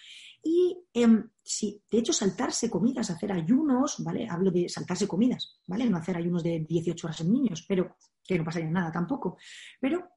[0.42, 4.26] Y em, si, de hecho, saltarse comidas, hacer ayunos, ¿vale?
[4.28, 5.88] Hablo de saltarse comidas, ¿vale?
[5.88, 9.36] No hacer ayunos de 18 horas en niños, pero que no pasaría nada tampoco.
[9.78, 10.08] Pero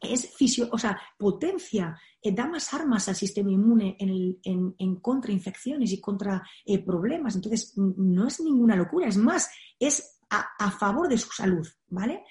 [0.00, 5.90] es fisio, o sea, potencia, eh, da más armas al sistema inmune en, contra infecciones
[5.92, 7.34] y contra eh, problemas.
[7.34, 12.22] Entonces, no es ninguna locura, es más, es a, favor de su salud, ¿vale?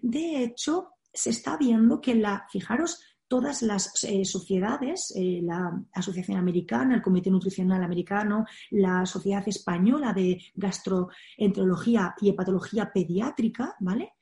[0.00, 6.36] De hecho, se está viendo que la, fijaros, todas las eh, sociedades, eh, la Asociación
[6.36, 14.14] Americana, el Comité Nutricional Americano, la Sociedad Española de Gastroenterología y Hepatología Pediátrica, ¿vale?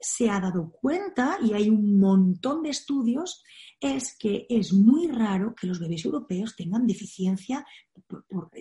[0.00, 3.44] Se ha dado cuenta, y hay un montón de estudios,
[3.78, 7.62] es que es muy raro que los bebés europeos tengan deficiencia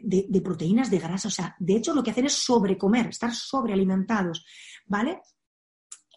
[0.04, 1.30] de, proteínas de grasa.
[1.30, 4.46] O sea, de hecho, lo que hacen es sobrecomer, estar sobrealimentados,
[4.88, 5.22] ¿vale?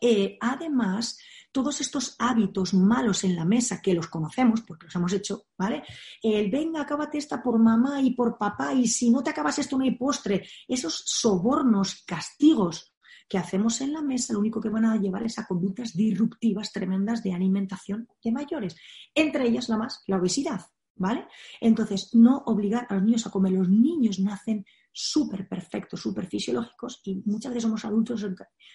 [0.01, 1.19] Eh, además,
[1.53, 5.83] todos estos hábitos malos en la mesa que los conocemos, porque los hemos hecho, ¿vale?
[6.23, 9.77] El venga, acábate esta por mamá y por papá, y si no te acabas esto
[9.77, 10.47] no hay postre.
[10.67, 12.95] Esos sobornos, castigos
[13.29, 16.73] que hacemos en la mesa, lo único que van a llevar es a conductas disruptivas
[16.73, 18.77] tremendas de alimentación de mayores,
[19.15, 20.63] entre ellas la más, la obesidad,
[20.95, 21.27] ¿vale?
[21.61, 23.53] Entonces, no obligar a los niños a comer.
[23.53, 28.27] Los niños nacen súper perfectos, súper fisiológicos y muchas veces somos adultos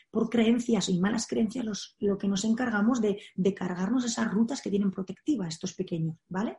[0.09, 3.19] por creencias y malas creencias lo que nos encargamos de,
[3.53, 6.57] cargarnos esas rutas que tienen protectiva estos pequeños, ¿vale?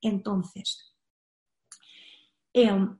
[0.00, 0.94] Entonces,
[2.52, 2.96] em,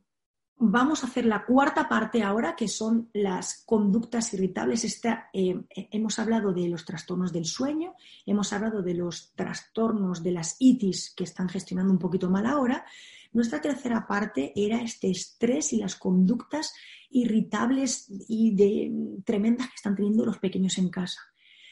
[0.64, 5.00] vamos a hacer la cuarta parte ahora, que son las conductas irritables.
[5.32, 7.94] Em, hemos hablado de los trastornos del sueño,
[8.26, 12.84] hemos hablado de los trastornos de las itis que están gestionando un poquito mal ahora,
[13.32, 16.74] nuestra tercera parte era este estrés y las conductas
[17.10, 21.20] irritables y de, tremendas que están teniendo los pequeños en casa.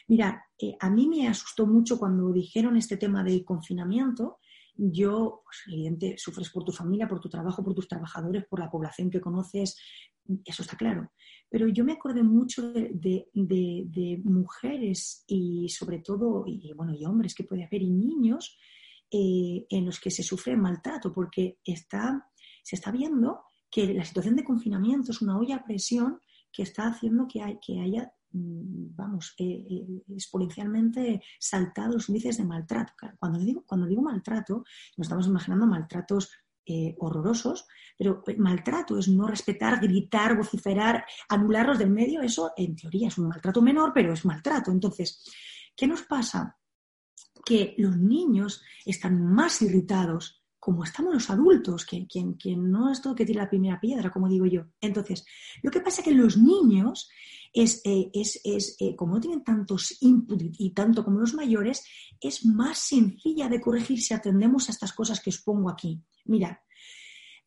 [0.07, 4.39] Mira, eh, a mí me asustó mucho cuando dijeron este tema del confinamiento.
[4.75, 9.09] Yo, pues, sufres por tu familia, por tu trabajo, por tus trabajadores, por la población
[9.09, 9.77] que conoces,
[10.45, 11.11] eso está claro.
[11.49, 17.35] Pero yo me acordé mucho de, de mujeres y sobre todo, y bueno, y hombres
[17.35, 18.57] que puede haber, y niños
[19.13, 22.31] eh, en los que se sufre maltrato, porque está,
[22.63, 26.87] se está viendo que la situación de confinamiento es una olla a presión que está
[26.87, 32.93] haciendo que, haya, mm, vamos, eh, eh, exponencialmente saltado los índices de maltrato.
[33.19, 34.63] Cuando digo, cuando digo maltrato,
[34.95, 36.31] nos estamos imaginando maltratos
[36.99, 43.17] horrorosos, pero maltrato es no respetar, gritar, vociferar, anularlos del medio, eso en teoría es
[43.17, 44.71] un maltrato menor, pero es maltrato.
[44.71, 45.21] Entonces,
[45.75, 46.60] ¿qué nos pasa?
[47.45, 52.37] Que los niños están más irritados, como estamos los adultos, que, quien,
[52.71, 54.65] no es todo que tiene la primera piedra, como digo yo.
[54.79, 55.25] Entonces,
[55.63, 57.09] lo que pasa es que los niños,
[57.51, 61.83] es, eh, eh, como no tienen tantos inputs y tanto como los mayores,
[62.19, 65.99] es más sencilla de corregir si atendemos a estas cosas que os pongo aquí.
[66.25, 66.57] Mirad,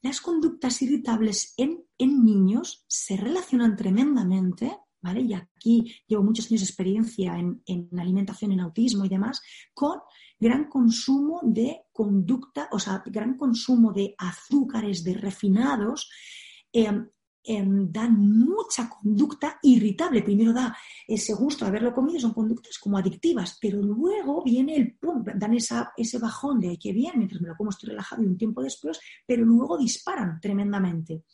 [0.02, 4.76] las conductas irritables en, en niños se relacionan tremendamente
[5.12, 9.42] y aquí llevo muchos años de experiencia en, alimentación, en autismo y demás,
[9.74, 10.00] con
[10.38, 16.10] gran consumo de conducta, o sea, gran consumo de azúcares, de refinados,
[16.72, 17.08] em,
[17.46, 20.22] em, dan mucha conducta irritable.
[20.22, 20.74] Primero da
[21.06, 25.54] ese gusto de haberlo comido, son conductas como adictivas, pero luego viene el pum, dan
[25.54, 28.98] ese bajón de que bien, mientras me lo como estoy relajado y un tiempo después,
[29.26, 31.24] pero luego disparan tremendamente.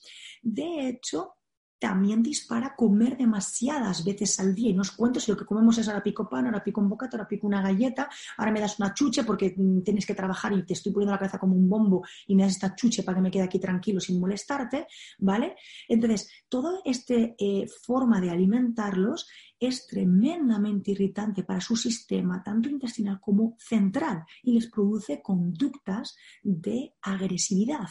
[0.43, 1.35] De hecho,
[1.81, 4.71] también dispara comer demasiadas veces al día.
[4.71, 6.91] Y no os cuento si lo que comemos es ahora pico pan, ahora pico un
[6.91, 10.53] bocata, ahora pico una galleta, ahora me das una chuche porque mm, tienes que trabajar
[10.53, 13.17] y te estoy poniendo la cabeza como un bombo y me das esta chuche para
[13.17, 14.87] que me quede aquí tranquilo sin molestarte,
[15.19, 15.57] ¿vale?
[15.89, 19.27] Entonces, toda esta eh, forma de alimentarlos
[19.59, 26.95] es tremendamente irritante para su sistema, tanto intestinal como central, y les produce conductas de
[27.01, 27.89] agresividad.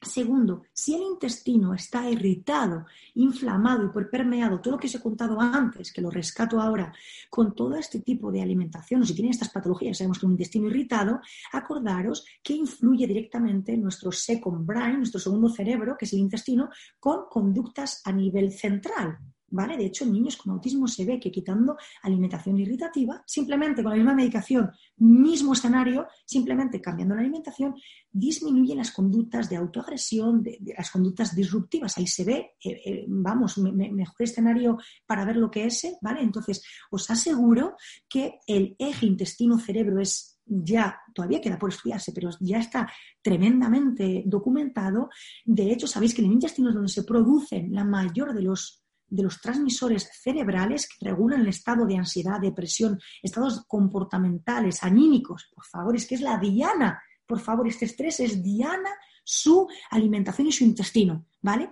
[0.00, 5.40] Segundo, si el intestino está irritado, inflamado y permeado, todo lo que os he contado
[5.40, 6.92] antes, que lo rescato ahora,
[7.28, 10.68] con todo este tipo de alimentación, o si tienen estas patologías, sabemos que un intestino
[10.68, 11.20] irritado,
[11.52, 16.70] acordaros que influye directamente en nuestro second brain, nuestro segundo cerebro, que es el intestino,
[17.00, 19.18] con conductas a nivel central.
[19.50, 19.76] ¿Vale?
[19.76, 23.96] De hecho, en niños con autismo se ve que quitando alimentación irritativa, simplemente con la
[23.96, 27.74] misma medicación, mismo escenario, simplemente cambiando la alimentación,
[28.10, 31.96] disminuyen las conductas de autoagresión, de, las conductas disruptivas.
[31.98, 36.22] Ahí se ve, eh, eh, vamos, mejor escenario para ver lo que es, ¿vale?
[36.22, 37.76] Entonces, os aseguro
[38.08, 42.90] que el eje intestino-cerebro es ya todavía queda por estudiarse, pero ya está
[43.22, 45.10] tremendamente documentado.
[45.44, 48.82] De hecho, sabéis que en el intestino es donde se producen la mayor de los
[49.08, 55.50] de los transmisores cerebrales que regulan el estado de ansiedad, depresión, estados comportamentales, anímicos.
[55.54, 57.02] Por favor, es que es la diana.
[57.26, 58.90] Por favor, este estrés es diana
[59.24, 61.70] su alimentación y su intestino, ¿vale?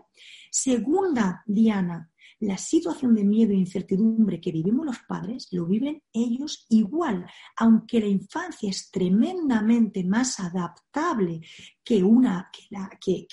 [0.51, 6.67] Segunda diana, la situación de miedo e incertidumbre que vivimos los padres lo viven ellos
[6.69, 11.41] igual, aunque la infancia es tremendamente más adaptable
[11.83, 12.51] que, una,
[13.01, 13.27] que,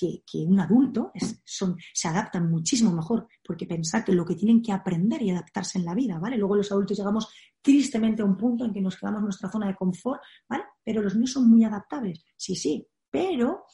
[0.46, 1.12] un adulto,
[1.44, 5.80] son, se adaptan muchísimo mejor, porque pensar que lo que tienen que aprender y adaptarse
[5.80, 6.38] en la vida, ¿vale?
[6.38, 7.28] Luego los adultos llegamos
[7.62, 10.64] tristemente a un punto en que nos quedamos en nuestra zona de confort, ¿vale?
[10.84, 13.66] Pero los niños son muy adaptables, sí, sí, pero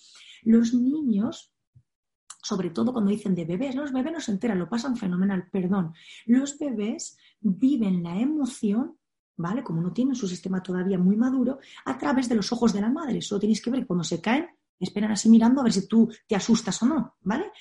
[0.44, 1.54] los niños
[2.42, 5.94] sobre todo cuando dicen de bebés, los bebés no se enteran, lo pasan fenomenal, perdón.
[6.26, 8.98] Los bebés viven la emoción,
[9.38, 9.64] ¿vale?
[9.64, 12.90] Como no tienen su sistema todavía muy maduro, a través de los ojos de la
[12.90, 13.22] madre.
[13.22, 14.48] Solo tenéis que ver cuando se caen,
[14.80, 17.52] esperan así mirando a ver si tú te asustas o no, ¿vale?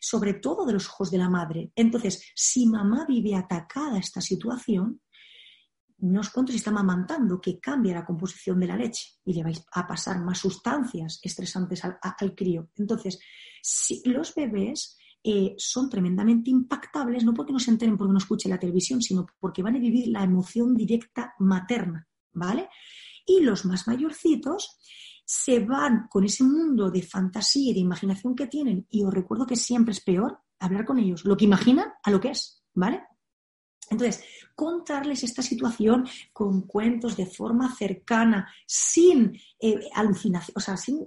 [0.00, 1.72] Sobre todo de los ojos de la madre.
[1.74, 5.00] Entonces, si mamá vive atacada esta situación,
[6.00, 9.42] no os cuento si está amamantando, que cambia la composición de la leche y le
[9.42, 12.70] vais a pasar más sustancias estresantes al, crío.
[12.76, 13.18] Entonces,
[13.62, 18.50] si los bebés eh, son tremendamente impactables, no porque no se enteren porque no escuchen
[18.50, 22.68] la televisión, sino porque van a vivir la emoción directa materna, ¿vale?
[23.26, 24.78] Y los más mayorcitos
[25.24, 29.46] se van con ese mundo de fantasía y de imaginación que tienen, y os recuerdo
[29.46, 33.02] que siempre es peor hablar con ellos, lo que imaginan a lo que es, ¿vale?
[33.90, 34.22] Entonces,
[34.54, 41.06] contarles esta situación con cuentos de forma cercana, sin eh, alucinación, o sea, sin,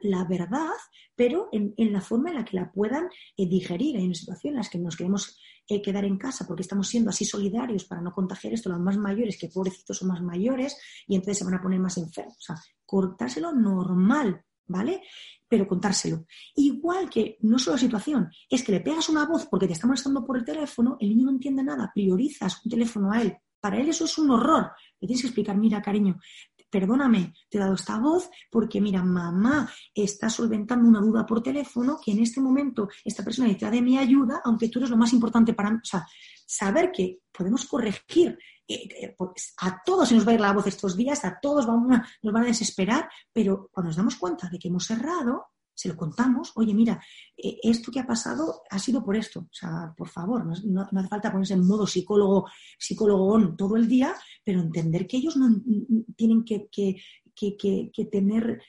[0.00, 0.70] la, verdad,
[1.14, 3.96] pero en, la forma en la que la puedan eh, digerir.
[3.96, 7.10] Hay una situación en la que nos queremos eh, quedar en casa porque estamos siendo
[7.10, 10.76] así solidarios para no contagiar esto a los más mayores, que pobrecitos son más mayores,
[11.06, 12.36] y entonces se van a poner más enfermos.
[12.38, 15.02] O sea, cortárselo normal, ¿vale?
[15.48, 16.26] pero contárselo.
[16.54, 19.86] Igual que no solo la situación, es que le pegas una voz porque te está
[19.86, 23.36] molestando por el teléfono, el niño no entiende nada, priorizas un teléfono a él.
[23.60, 24.72] Para él eso es un horror.
[25.00, 26.18] Le tienes que explicar, mira, cariño,
[26.70, 31.98] perdóname, te he dado esta voz porque, mira, mamá está solventando una duda por teléfono
[32.04, 35.12] que en este momento esta persona necesita de mi ayuda, aunque tú eres lo más
[35.12, 35.78] importante para mí.
[35.78, 36.06] O sea,
[36.44, 40.52] saber que podemos corregir eh, eh, pues, a todos se nos va a ir la
[40.52, 44.48] voz estos días, a todos vamos nos van a desesperar, pero cuando nos damos cuenta
[44.48, 47.00] de que hemos errado, se lo contamos, oye, mira,
[47.36, 49.40] eh, esto que ha pasado ha sido por esto.
[49.40, 52.48] O sea, por favor, no, hace falta ponerse en modo psicólogo,
[52.78, 55.48] psicólogo todo el día, pero entender que ellos no
[56.16, 56.68] tienen que,
[58.10, 58.62] tener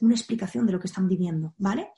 [0.00, 1.92] una explicación de lo que están viviendo, ¿vale?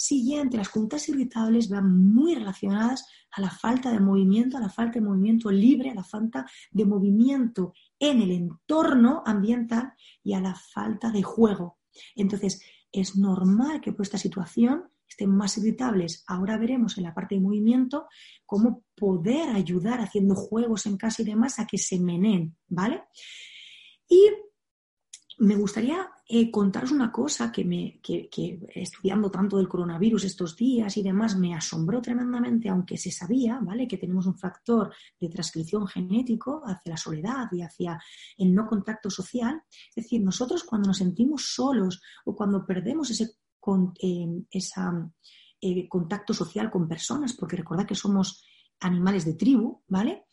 [0.00, 4.94] Siguiente, las conductas irritables van muy relacionadas a la falta de movimiento, a la falta
[4.94, 9.92] de movimiento libre, a la falta de movimiento en el entorno ambiental
[10.24, 11.80] y a la falta de juego.
[12.16, 16.24] Entonces, es normal que por esta situación estén más irritables.
[16.26, 18.06] Ahora veremos en la parte de movimiento
[18.46, 23.02] cómo poder ayudar haciendo juegos en casa y demás a que se menen, ¿vale?
[24.08, 24.30] Y
[25.40, 28.28] me gustaría eh, contaros una cosa que, me, que,
[28.74, 33.88] estudiando tanto del coronavirus estos días y demás me asombró tremendamente, aunque se sabía, ¿vale?
[33.88, 37.98] Que tenemos un factor de transcripción genético hacia la soledad y hacia
[38.36, 39.62] el no contacto social.
[39.88, 43.24] Es decir, nosotros cuando nos sentimos solos o cuando perdemos ese
[44.02, 44.42] eh,
[45.62, 48.44] eh, contacto social con personas, porque recordad que somos
[48.80, 50.26] animales de tribu, ¿vale?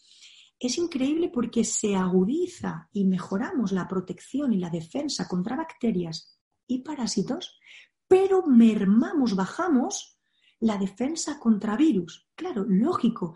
[0.60, 6.80] Es increíble porque se agudiza y mejoramos la protección y la defensa contra bacterias y
[6.80, 7.60] parásitos,
[8.08, 10.20] pero mermamos, bajamos
[10.60, 12.28] la defensa contra virus.
[12.36, 13.36] Claro, lógico.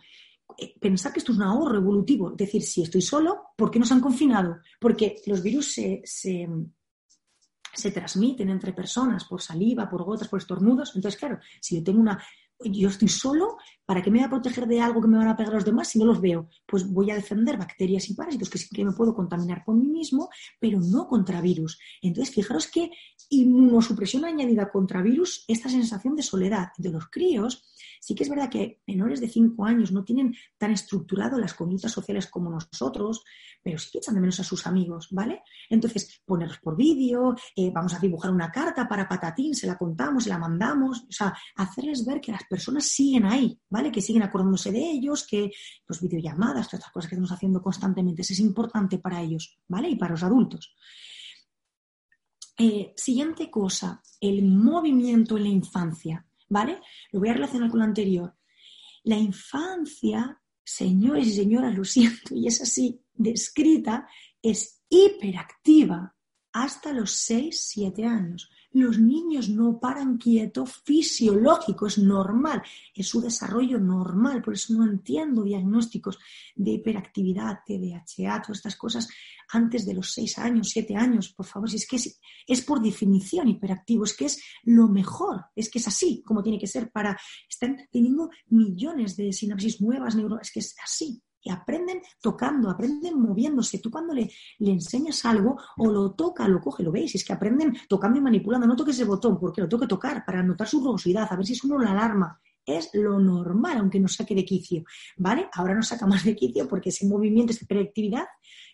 [0.58, 3.80] Eh, pensar que esto es un ahorro evolutivo, es decir, si estoy solo, ¿por qué
[3.80, 4.58] nos han confinado?
[4.80, 10.96] Porque los virus se, se transmiten entre personas por saliva, por gotas, por estornudos.
[10.96, 12.22] Entonces, claro, si yo tengo una
[12.64, 15.36] yo estoy solo, ¿para qué me voy a proteger de algo que me van a
[15.36, 16.50] pegar los demás si no los veo?
[16.66, 19.88] Pues voy a defender bacterias y parásitos que sí que me puedo contaminar por mí
[19.88, 21.80] mismo, pero no contra virus.
[22.02, 22.92] Entonces, fijaros que
[23.30, 27.66] inmunosupresión añadida contra virus, esta sensación de soledad de los críos,
[28.00, 31.92] sí que es verdad que menores de 5 años no tienen tan estructurado las conductas
[31.92, 33.24] sociales como nosotros,
[33.64, 35.44] pero sí que echan de menos a sus amigos, ¿vale?
[35.70, 40.24] Entonces, ponerlos por vídeo, eh, vamos a dibujar una carta para patatín, se la contamos,
[40.24, 43.94] se la mandamos, o sea, hacerles ver que las personas siguen ahí, ¿vale?
[43.94, 45.52] Que siguen acordándose de ellos, que
[45.88, 49.90] pues videollamadas, todas estas cosas que estamos haciendo constantemente, eso es importante para ellos, ¿vale?
[49.90, 50.76] Y para los adultos.
[52.58, 56.82] Eh, siguiente cosa, el movimiento en la infancia, ¿vale?
[57.14, 58.36] Lo voy a relacionar con lo anterior.
[59.04, 64.10] La infancia, señores y señoras, lo siento, y es así, descrita,
[64.42, 66.14] es hiperactiva
[66.54, 68.50] hasta los 6-7 años.
[68.74, 72.64] Los niños no paran quieto, fisiológico, es normal,
[72.96, 76.18] es su desarrollo normal, por eso no entiendo diagnósticos
[76.56, 79.10] de hiperactividad, TDAH, todas estas cosas
[79.50, 83.50] antes de los 6 años, 7 años, por favor, si es que es, por definición
[83.50, 87.20] hiperactivo, es que es lo mejor, es que es así como tiene que ser para,
[87.50, 93.80] están teniendo millones de sinapsis nuevas, es que es así, y aprenden tocando, aprenden moviéndose.
[93.80, 97.34] Tú cuando le, le, enseñas algo o lo toca, lo coge, lo veis, es que
[97.34, 98.68] aprenden tocando y manipulando.
[98.68, 101.54] No toques ese botón porque lo toque tocar para notar su rugosidad, a ver si
[101.54, 102.40] es uno la alarma.
[102.64, 104.84] Es lo normal, aunque nos saque de quicio,
[105.18, 105.50] ¿vale?
[105.54, 108.26] Ahora nos saca más de quicio porque ese movimiento, esa hiperactividad,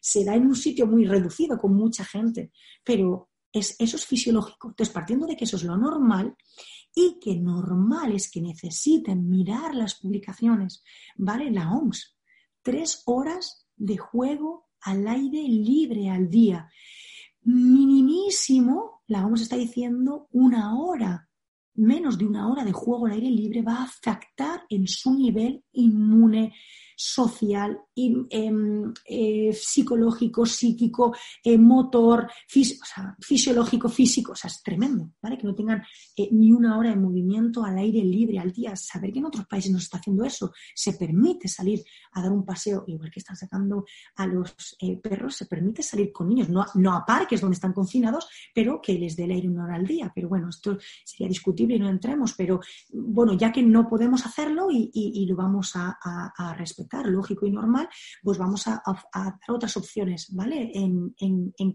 [0.02, 2.52] se da en un sitio muy reducido con mucha gente,
[2.84, 4.70] pero es, eso es fisiológico.
[4.70, 6.36] Entonces, partiendo de que eso es lo normal,
[6.94, 10.84] y que normal es que necesiten mirar las publicaciones,
[11.16, 11.52] ¿vale?
[11.52, 12.17] La OMS
[12.68, 16.70] tres horas de juego al aire libre al día.
[17.44, 21.30] Minimísimo, la vamos a estar diciendo, una hora.
[21.76, 25.64] Menos de una hora de juego al aire libre va a afectar en su nivel
[25.72, 26.56] inmune,
[26.98, 32.28] social, em, eh, psicológico, psíquico, eh, motor,
[33.20, 34.32] fisiológico, físico.
[34.32, 35.38] O sea, es tremendo, ¿vale?
[35.38, 35.84] Que no tengan
[36.16, 38.76] eh, ni una hora de movimiento al aire libre al día.
[38.76, 40.52] Saber que en otros países no se está haciendo eso.
[40.74, 41.84] Se permite salir
[42.14, 43.86] a dar un paseo, igual que están sacando
[44.16, 44.56] a los
[45.04, 48.94] perros, se permite salir con niños, no, no a parques donde están confinados, pero que
[48.94, 50.12] les dé el aire una hora al día.
[50.16, 52.60] Pero bueno, esto sería discutible y no entremos, pero
[52.92, 57.88] bueno, ya que no podemos hacerlo y, lo vamos a respetar lógico y normal,
[58.24, 58.82] pues vamos a,
[59.14, 60.72] dar otras opciones, ¿vale?
[60.74, 61.14] En,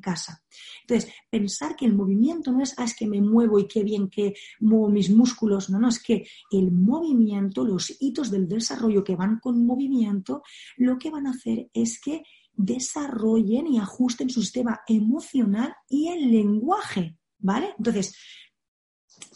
[0.01, 0.43] casa.
[0.83, 4.09] Entonces, pensar que el movimiento no es, ah, es que me muevo y qué bien
[4.09, 9.15] que muevo mis músculos, no, no, es que el movimiento, los hitos del desarrollo que
[9.15, 10.43] van con movimiento,
[10.77, 16.31] lo que van a hacer es que desarrollen y ajusten su sistema emocional y el
[16.31, 17.75] lenguaje, ¿vale?
[17.79, 18.15] Entonces,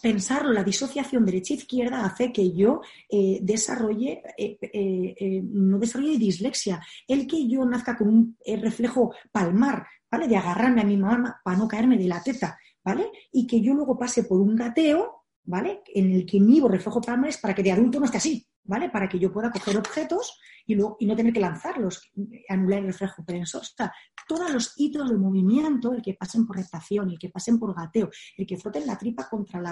[0.00, 6.80] pensarlo, la disociación derecha-izquierda hace que yo eh, desarrolle, eh, eh, no desarrolle dislexia.
[7.06, 10.28] El que yo nazca con un reflejo palmar, ¿vale?
[10.28, 13.10] De agarrarme a mi mamá para no caerme de la teta, ¿vale?
[13.32, 15.82] Y que yo luego pase por un gateo, ¿vale?
[15.94, 18.90] En el que mi reflejo palmar es para que de adulto no esté así, ¿vale?
[18.90, 22.10] Para que yo pueda coger objetos y, luego, y no tener que lanzarlos,
[22.48, 23.62] anular el reflejo tensor.
[23.62, 23.92] O sea,
[24.28, 28.10] todos los hitos de movimiento, el que pasen por rectación, el que pasen por gateo,
[28.36, 29.62] el que froten la tripa contra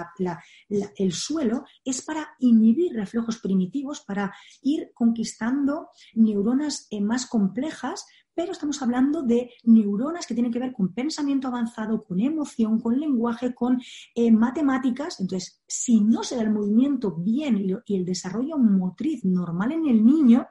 [0.69, 8.51] el suelo, es para inhibir reflejos primitivos, para ir conquistando neuronas eh, más complejas pero
[8.51, 13.55] estamos hablando de neuronas que tienen que ver con pensamiento avanzado, con emoción, con lenguaje,
[13.55, 13.81] con
[14.13, 15.19] eh, matemáticas.
[15.21, 20.05] Entonces, si no se da el movimiento bien y, el desarrollo motriz normal en el
[20.05, 20.47] niño,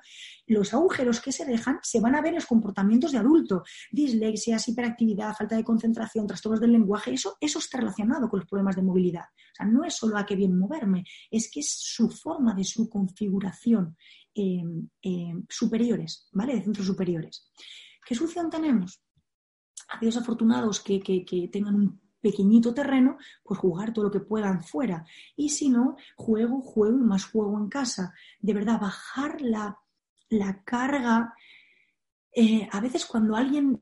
[0.47, 3.63] los agujeros que se dejan se van a ver en los comportamientos de adulto.
[3.93, 8.77] Dislexias, hiperactividad, falta de concentración, trastornos del lenguaje, eso, eso está relacionado con los problemas
[8.77, 9.25] de movilidad.
[9.25, 12.65] O sea, no es solo a qué bien moverme, es que es su forma de
[12.65, 13.97] su configuración
[14.37, 16.57] Em, em, superiores, ¿vale?
[16.57, 17.49] De centros superiores.
[18.05, 19.01] ¿Qué solución tenemos?
[19.89, 25.07] Aquellos afortunados que, que tengan un pequeñito terreno, pues jugar todo lo que puedan fuera.
[25.37, 28.13] Y si no, juego, juego y más juego en casa.
[28.41, 29.79] De verdad, bajar la,
[30.31, 31.33] la carga
[32.37, 33.81] eh, a veces cuando alguien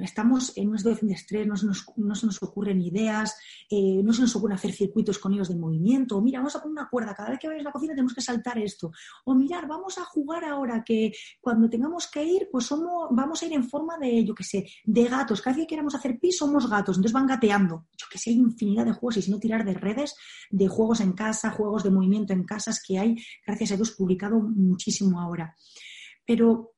[0.00, 3.36] estamos en una situación de estrés, no se nos, ocurren ideas,
[3.68, 6.62] eh, no se nos ocurre hacer circuitos con ellos de movimiento, o mira, vamos a
[6.62, 8.92] poner una cuerda, cada vez que vayas a la cocina tenemos que saltar esto,
[9.24, 11.10] o mirar, vamos a jugar ahora que
[11.40, 14.64] cuando tengamos que ir, pues somos, vamos a ir en forma de, yo qué sé,
[14.84, 18.18] de gatos, cada vez que queramos hacer pis somos gatos, entonces van gateando, yo que
[18.18, 20.14] sé, hay infinidad de juegos y si no tirar de redes,
[20.50, 24.38] de juegos en casa, juegos de movimiento en casas que hay, gracias a Dios, publicado
[24.38, 25.56] muchísimo ahora.
[26.24, 26.75] Pero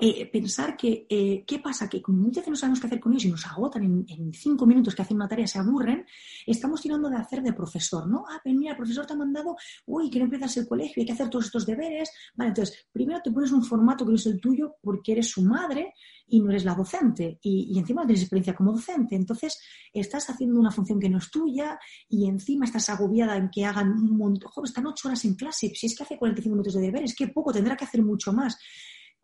[0.00, 1.88] eh, pensar que, eh, ¿qué pasa?
[1.88, 4.64] Que como muchas veces no sabemos qué hacer con ellos y nos agotan en, cinco
[4.64, 6.06] minutos que hacen una tarea, se aburren,
[6.46, 8.24] estamos tirando de hacer de profesor, ¿no?
[8.28, 11.06] Ah, pues mira, el profesor te ha mandado, uy, que no empiezas el colegio, hay
[11.06, 12.12] que hacer todos estos deberes.
[12.36, 15.42] Vale, entonces, primero te pones un formato que no es el tuyo porque eres su
[15.42, 15.94] madre
[16.28, 19.16] y no eres la docente y, encima no tienes experiencia como docente.
[19.16, 19.58] Entonces,
[19.92, 21.76] estás haciendo una función que no es tuya
[22.08, 25.72] y encima estás agobiada en que hagan un montón, joder, están ocho horas en clase,
[25.74, 28.56] si es que hace 45 minutos de deberes, qué poco, tendrá que hacer mucho más.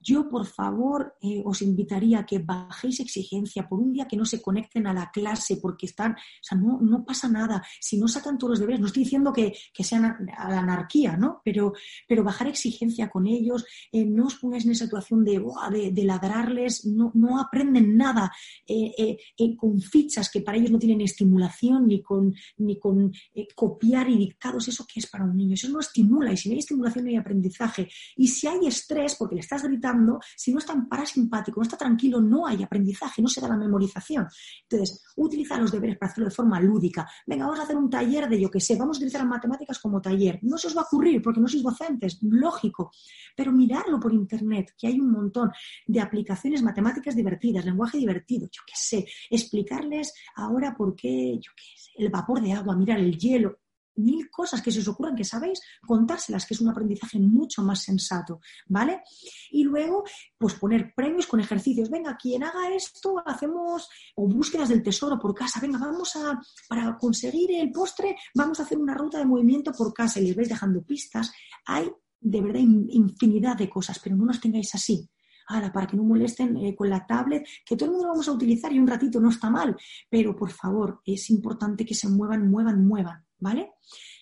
[0.05, 4.27] Yo, por favor, eh, os invitaría a que bajéis exigencia por un día que no
[4.27, 7.65] se conecten a la clase porque están, o sea, no, no pasa nada.
[7.81, 11.17] Si no sacan todos los deberes, no estoy diciendo que, que sean a, la anarquía,
[11.17, 11.41] ¿no?
[11.43, 11.73] Pero,
[12.07, 15.43] pero bajar exigencia con ellos, eh, no os pongáis en esa situación de,
[15.91, 18.31] de, ladrarles, no, no, aprenden nada
[18.67, 19.17] eh,
[19.57, 23.11] con fichas que para ellos no tienen estimulación ni con, ni con
[23.55, 24.69] copiar y dictados.
[24.69, 25.55] ¿Eso qué es para un niño?
[25.55, 27.89] Eso no estimula y si no hay estimulación no hay aprendizaje.
[28.17, 29.94] Y si hay estrés porque le estás gritando,
[30.37, 33.57] si no está en parasimpático, no está tranquilo, no hay aprendizaje, no se da la
[33.57, 34.27] memorización.
[34.69, 37.09] Entonces, utiliza los deberes para hacerlo de forma lúdica.
[37.27, 39.79] Venga, vamos a hacer un taller de yo que sé, vamos a utilizar las matemáticas
[39.79, 40.39] como taller.
[40.43, 42.91] No se os va a ocurrir porque no sois docentes, lógico,
[43.37, 45.51] pero mirarlo por internet, que hay un montón
[45.87, 51.65] de aplicaciones matemáticas divertidas, lenguaje divertido, yo qué sé, explicarles ahora por qué, yo qué
[51.77, 53.59] sé, el vapor de agua, mirar el hielo,
[53.97, 57.83] mil cosas que se os ocurran que sabéis, contárselas, que es un aprendizaje mucho más
[57.83, 59.03] sensato, ¿vale?
[59.51, 60.05] Y luego,
[60.39, 61.91] pues poner premios con ejercicios.
[61.91, 65.61] Venga, quien haga esto, hacemos, o búsquedas del tesoro por casa.
[65.61, 69.93] Venga, vamos a, para conseguir el postre, vamos a hacer una ruta de movimiento por
[69.93, 71.33] casa y les vais dejando pistas.
[71.67, 71.91] Hay
[72.21, 75.09] de verdad infinidad de cosas, pero no las tengáis así.
[75.47, 78.29] Ahora, para que no molesten eh, con la tablet, que todo el mundo lo vamos
[78.29, 79.77] a utilizar y un ratito no está mal,
[80.09, 83.24] pero por favor, es importante que se muevan, muevan, muevan.
[83.39, 83.73] ¿Vale?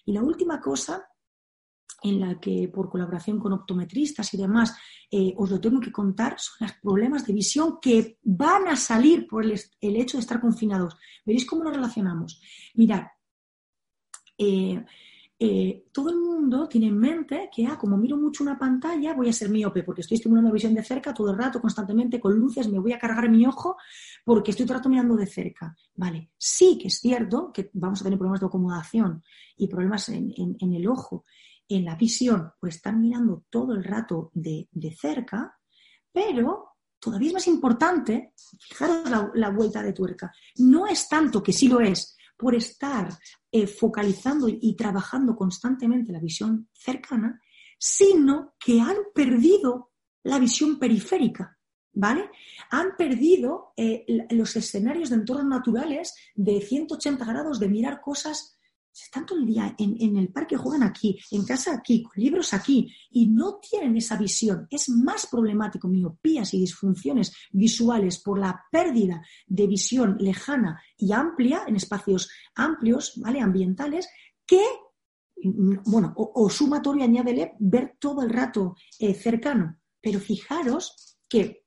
[0.05, 1.07] Y la última cosa
[2.03, 4.77] en la que por colaboración con optometristas y demás
[5.11, 9.27] eh, os lo tengo que contar son los problemas de visión que van a salir
[9.27, 10.97] por el, hecho de estar confinados.
[11.25, 12.41] ¿Veréis cómo lo relacionamos?
[12.75, 13.03] Mirad,
[14.37, 14.85] eh,
[15.45, 19.29] eh, todo el mundo tiene en mente que, ah, como miro mucho una pantalla, voy
[19.29, 22.39] a ser miope porque estoy estimulando la visión de cerca todo el rato, constantemente, con
[22.39, 23.77] luces, me voy a cargar mi ojo
[24.25, 25.75] porque estoy todo el rato mirando de cerca.
[25.97, 29.25] Vale, sí que es cierto que vamos a tener problemas de acomodación
[29.57, 31.25] y problemas en, el ojo,
[31.69, 35.59] en la visión, por estar mirando todo el rato de, cerca,
[36.13, 41.67] pero todavía es más importante, fijaros la vuelta de tuerca, no es tanto que sí
[41.67, 43.09] lo es, por estar
[43.51, 47.41] eh, focalizando y trabajando constantemente la visión cercana,
[47.79, 49.91] sino que han perdido
[50.25, 51.59] la visión periférica,
[51.93, 52.31] ¿vale?
[52.71, 58.57] Han perdido eh, los escenarios de entornos naturales de 180 grados de mirar cosas
[58.93, 62.95] están todo el día en, el parque, juegan aquí, en casa aquí, con libros aquí,
[63.11, 64.67] y no tienen esa visión.
[64.71, 71.65] Es más problemático miopías y disfunciones visuales por la pérdida de visión lejana y amplia,
[71.67, 73.41] en espacios amplios, ¿vale?
[73.41, 74.09] Ambientales,
[74.47, 74.63] que,
[75.87, 79.79] bueno, o, sumatorio, añádele, ver todo el rato eh, cercano.
[80.01, 81.65] Pero fijaros que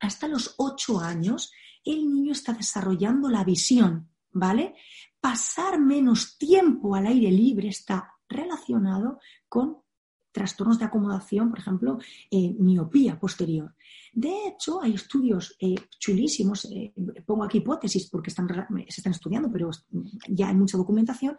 [0.00, 1.52] hasta los ocho años
[1.84, 4.74] el niño está desarrollando la visión, ¿vale?
[5.26, 9.18] Pasar menos tiempo al aire libre está relacionado
[9.48, 9.78] con
[10.30, 11.98] trastornos de acomodación, por ejemplo,
[12.30, 13.74] eh, miopía posterior.
[14.12, 16.94] De hecho, hay estudios eh, chulísimos, eh,
[17.26, 18.46] pongo aquí hipótesis porque están,
[18.88, 19.68] se están estudiando, pero
[20.28, 21.36] ya hay mucha documentación,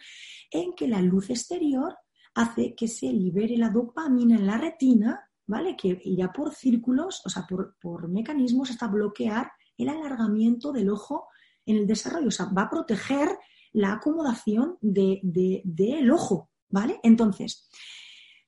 [0.51, 1.95] en que la luz exterior
[2.35, 5.77] hace que se libere la dopamina en la retina, ¿vale?
[5.77, 11.29] Que irá por círculos, o sea, por, por mecanismos hasta bloquear el alargamiento del ojo
[11.65, 13.29] en el desarrollo, o sea, va a proteger
[13.78, 16.99] la acomodación del ojo, ¿vale?
[17.03, 17.69] Entonces,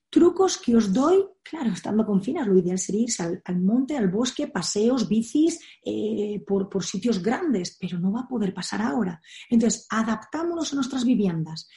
[0.10, 4.10] trucos que os doy, claro, estando con finas, lo ideal sería irse al, monte, al
[4.10, 9.22] bosque, paseos, bicis, eh, por, por, sitios grandes, pero no va a poder pasar ahora.
[9.52, 11.70] Entonces, adaptámonos a nuestras viviendas.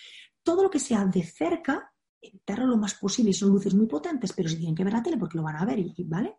[0.43, 1.92] Todo lo que sea de cerca,
[2.23, 5.17] evitarlo lo más posible, son luces muy potentes, pero si tienen que ver la tele
[5.17, 6.37] porque lo van a ver, ¿vale?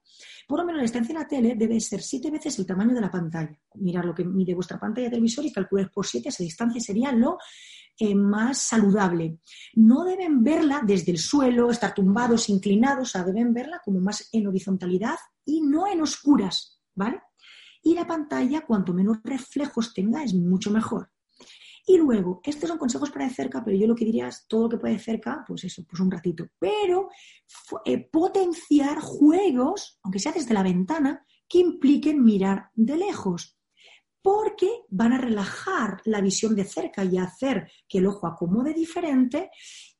[0.48, 3.02] Por lo menos la distancia de la tele debe ser siete veces el tamaño de
[3.02, 3.58] la pantalla.
[3.76, 7.38] Mirar lo que mide vuestra pantalla televisor y calcular por siete esa distancia sería lo
[8.00, 9.40] eh, más saludable.
[9.76, 14.30] No deben verla desde el suelo, estar tumbados, inclinados, o sea, deben verla como más
[14.32, 17.22] en horizontalidad y no en oscuras, ¿vale?
[17.84, 21.13] Y la pantalla, cuanto menos reflejos tenga, es mucho mejor.
[21.86, 24.64] Y luego, estos son consejos para de cerca, pero yo lo que diría es todo
[24.64, 26.48] lo que puede de cerca, pues eso, pues un ratito.
[26.58, 27.10] Pero
[27.86, 33.58] eh, potenciar juegos, aunque sea desde la ventana, que impliquen mirar de lejos.
[34.24, 39.52] porque van a relajar la visión de cerca y hacer que el ojo acomode diferente.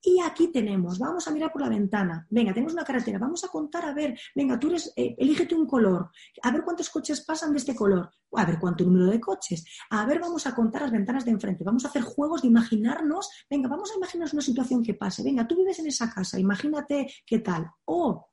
[0.06, 3.48] Y aquí tenemos, vamos a mirar por la ventana, venga, tenemos una carretera, vamos a
[3.48, 7.60] contar, a ver, venga, tú eh, elígete un color, a ver cuántos coches pasan de
[7.60, 11.24] este color, a ver cuánto número de coches, a ver, vamos a contar las ventanas
[11.24, 14.94] de enfrente, vamos a hacer juegos de imaginarnos, venga, vamos a imaginarnos una situación que
[14.94, 18.33] pase, venga, tú vives en esa casa, imagínate qué tal, o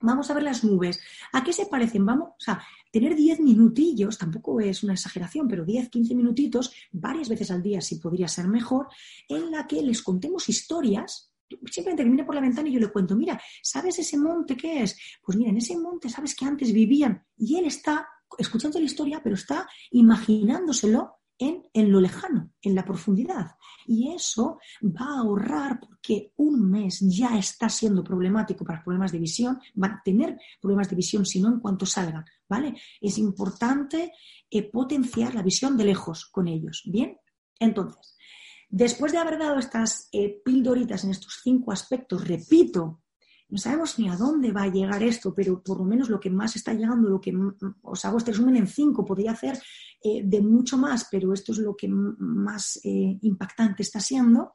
[0.00, 1.00] Vamos a ver las nubes.
[1.32, 2.06] ¿A qué se parecen?
[2.06, 7.28] Vamos, o sea, tener 10 minutillos, tampoco es una exageración, pero 10, 15 minutitos, varias
[7.28, 8.88] veces al día, si podría ser mejor,
[9.28, 11.30] en la que les contemos historias.
[11.70, 14.96] Simplemente que por la ventana y yo le cuento, mira, ¿sabes ese monte qué es?
[15.22, 19.20] Pues mira, en ese monte sabes que antes vivían y él está escuchando la historia,
[19.22, 23.56] pero está imaginándoselo en, lo lejano, en la profundidad.
[23.86, 29.18] Y eso va a ahorrar porque un mes ya está siendo problemático para problemas de
[29.18, 32.74] visión, van a tener problemas de visión si no en cuanto salgan, ¿vale?
[33.00, 34.12] Es importante
[34.50, 37.16] eh, potenciar la visión de lejos con ellos, ¿bien?
[37.58, 38.16] Entonces,
[38.68, 43.02] después de haber dado estas eh, pildoritas en estos cinco aspectos, repito,
[43.50, 46.30] no sabemos ni a dónde va a llegar esto, pero por lo menos lo que
[46.30, 47.34] más está llegando, lo que
[47.82, 49.58] os hago este resumen en cinco, podría hacer
[50.02, 54.52] eh, de mucho más, pero esto es lo que más eh, impactante está siendo.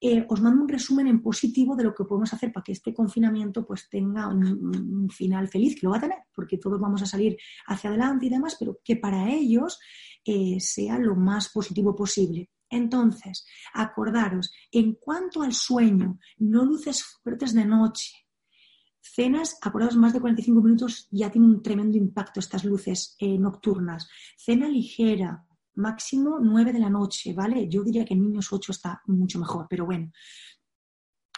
[0.00, 2.94] Eh, os mando un resumen en positivo de lo que podemos hacer para que este
[2.94, 7.06] confinamiento pues tenga un, final feliz, que lo va a tener, porque todos vamos a
[7.06, 9.78] salir hacia adelante y demás, pero que para ellos
[10.58, 12.50] sea lo más positivo posible.
[12.70, 18.12] Entonces, acordaros, en cuanto al sueño, no luces fuertes de noche.
[19.00, 24.08] Cenas, acordaos, más de 45 minutos ya tiene un tremendo impacto estas luces eh, nocturnas.
[24.36, 25.44] Cena ligera,
[25.74, 27.68] máximo 9 de la noche, ¿vale?
[27.68, 30.12] Yo diría que en niños 8 está mucho mejor, pero bueno,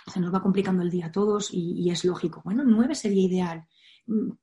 [0.06, 2.40] se nos va complicando el día a todos y, y es lógico.
[2.44, 3.68] Bueno, 9 sería ideal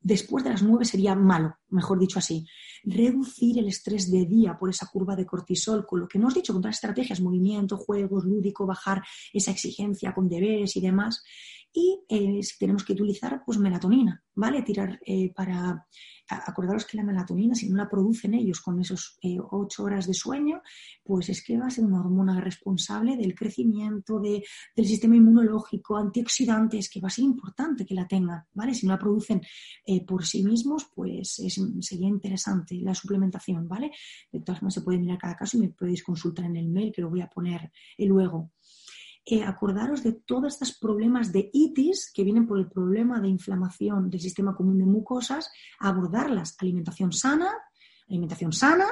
[0.01, 2.45] después de las nueve sería malo, mejor dicho así.
[2.83, 6.53] Reducir el estrés de día por esa curva de cortisol, con lo que hemos dicho,
[6.53, 9.03] con todas las estrategias, movimiento, juegos, lúdico, bajar
[9.33, 11.23] esa exigencia con deberes y demás.
[11.73, 14.61] Y eh, si tenemos que utilizar, pues melatonina, ¿vale?
[14.63, 15.85] Tirar eh, para
[16.29, 20.13] acordaros que la melatonina, si no la producen ellos con esos eh, ocho horas de
[20.13, 20.61] sueño,
[21.03, 24.43] pues es que va a ser una hormona responsable del crecimiento del
[24.85, 28.73] sistema inmunológico, antioxidantes, que va a ser importante que la tengan, ¿vale?
[28.73, 29.41] Si no la producen
[29.85, 31.41] eh, por sí mismos, pues
[31.81, 33.91] sería interesante la suplementación, ¿vale?
[34.31, 36.91] De todas formas, se puede mirar cada caso y me podéis consultar en el mail
[36.91, 38.51] que lo voy a poner luego.
[39.45, 44.21] Acordaros de todos estos problemas de itis que vienen por el problema de inflamación del
[44.21, 46.55] sistema común de mucosas, abordarlas.
[46.59, 47.51] Alimentación sana,
[48.07, 48.85] alimentación sana,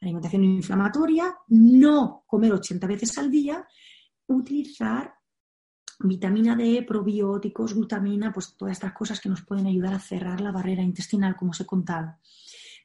[0.00, 3.66] alimentación inflamatoria, no comer 80 veces al día,
[4.26, 5.14] utilizar
[6.00, 10.52] vitamina D, probióticos, glutamina, pues todas estas cosas que nos pueden ayudar a cerrar la
[10.52, 12.16] barrera intestinal, como os he contado.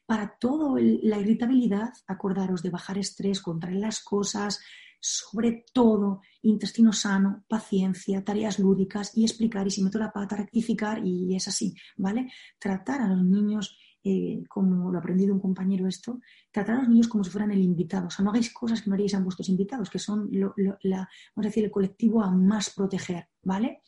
[0.06, 4.60] Para toda la irritabilidad, acordaros de bajar estrés, contraer las cosas,
[5.02, 11.04] sobre todo intestino sano, paciencia, tareas lúdicas y explicar y si meto la pata, rectificar
[11.04, 12.30] y es así, ¿vale?
[12.56, 16.20] Tratar a los niños, eh, como lo ha aprendido un compañero esto,
[16.52, 18.06] tratar a los niños como si fueran el invitado.
[18.06, 20.48] O sea, no hagáis cosas que no haríais a vuestros invitados, que son la,
[20.84, 23.82] vamos a decir, el colectivo a más proteger, ¿vale?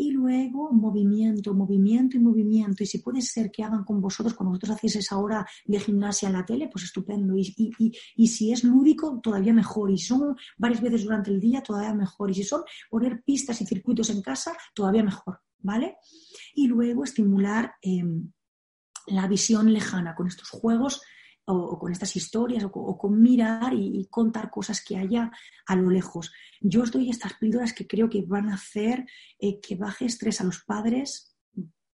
[0.00, 2.84] Y luego movimiento, movimiento y movimiento.
[2.84, 6.28] Y si puede ser que hagan con vosotros, cuando vosotros hacéis esa hora de gimnasia
[6.28, 7.36] en la tele, pues estupendo.
[7.36, 7.52] Y,
[8.16, 9.90] y, si es lúdico, todavía mejor.
[9.90, 12.30] Y son varias veces durante el día, todavía mejor.
[12.30, 15.40] Y si son poner pistas y circuitos en casa, todavía mejor.
[15.58, 15.96] ¿Vale?
[16.54, 18.30] Y luego estimular em,
[19.08, 21.02] la visión lejana con estos juegos
[21.48, 25.30] o, con estas historias o, con mirar y, contar cosas que haya
[25.66, 26.30] a lo lejos.
[26.60, 29.06] Yo os doy estas píldoras que creo que van a hacer
[29.38, 31.36] eh, que baje estrés a los padres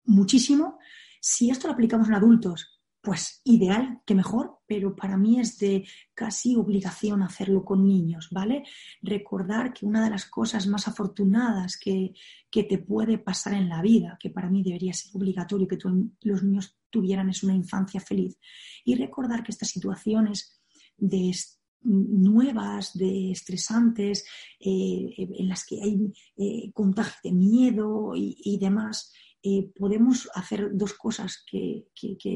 [0.06, 0.78] muchísimo.
[1.20, 5.88] Si esto lo aplicamos en adultos, pues ideal, que mejor, pero para mí es de
[6.14, 8.64] casi obligación hacerlo con niños, ¿vale?
[9.02, 12.14] Recordar que una de las cosas más afortunadas que,
[12.52, 15.78] que te puede pasar en la vida, que para mí debería ser obligatorio que
[16.22, 18.38] los niños tuvieran es una infancia feliz,
[18.84, 20.62] y recordar que estas situaciones
[20.98, 21.34] de
[21.82, 24.26] nuevas, de estresantes,
[24.60, 30.94] eh, en las que hay eh, contagio de miedo y demás, eh, podemos hacer dos
[30.96, 31.86] cosas, que,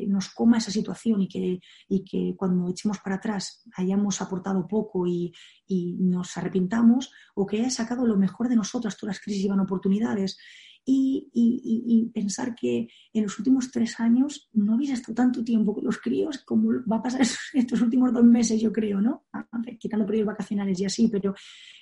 [0.08, 1.60] nos coma esa situación y que,
[2.10, 5.34] que, cuando echemos para atrás hayamos aportado poco y,
[6.00, 10.38] nos arrepintamos, o que haya sacado lo mejor de nosotros, todas las crisis llevan oportunidades.
[10.86, 15.98] Y, pensar que en los últimos tres años no habéis estado tanto tiempo con los
[15.98, 17.22] críos como va a pasar
[17.54, 19.24] estos últimos dos meses, yo creo, ¿no?
[19.80, 21.34] quitando periodos vacacionales y así, pero,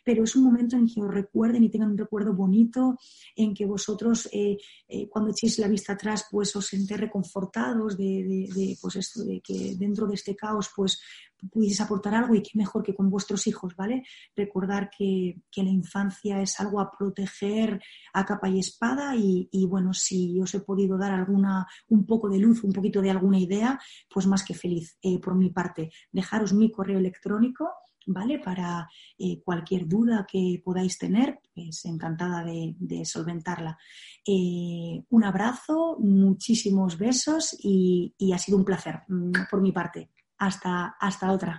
[0.06, 2.98] pero es un momento en que os recuerden y tengan un recuerdo bonito,
[3.36, 8.78] en que vosotros eh, eh, cuando echéis la vista atrás pues os sentéis reconfortados de,
[8.82, 11.02] pues esto, de que dentro de este caos pues
[11.50, 14.04] pudieseis aportar algo y qué mejor que con vuestros hijos, ¿vale?
[14.36, 17.80] Recordar que, la infancia es algo a proteger
[18.14, 22.40] a capa y espada y, bueno, si os he podido dar alguna, un poco de
[22.40, 23.80] luz, un poquito de alguna idea,
[24.10, 25.92] pues más que feliz eh, por mi parte.
[26.12, 27.70] Dejaros mi correo electrónico.
[28.08, 28.40] ¿Vale?
[28.40, 28.90] Para
[29.20, 33.78] eh, cualquier duda que podáis tener, pues encantada de, solventarla.
[34.26, 40.10] Eh, un abrazo, muchísimos besos y, y ha sido un placer mm, por mi parte.
[40.46, 41.54] Hasta, hasta otra.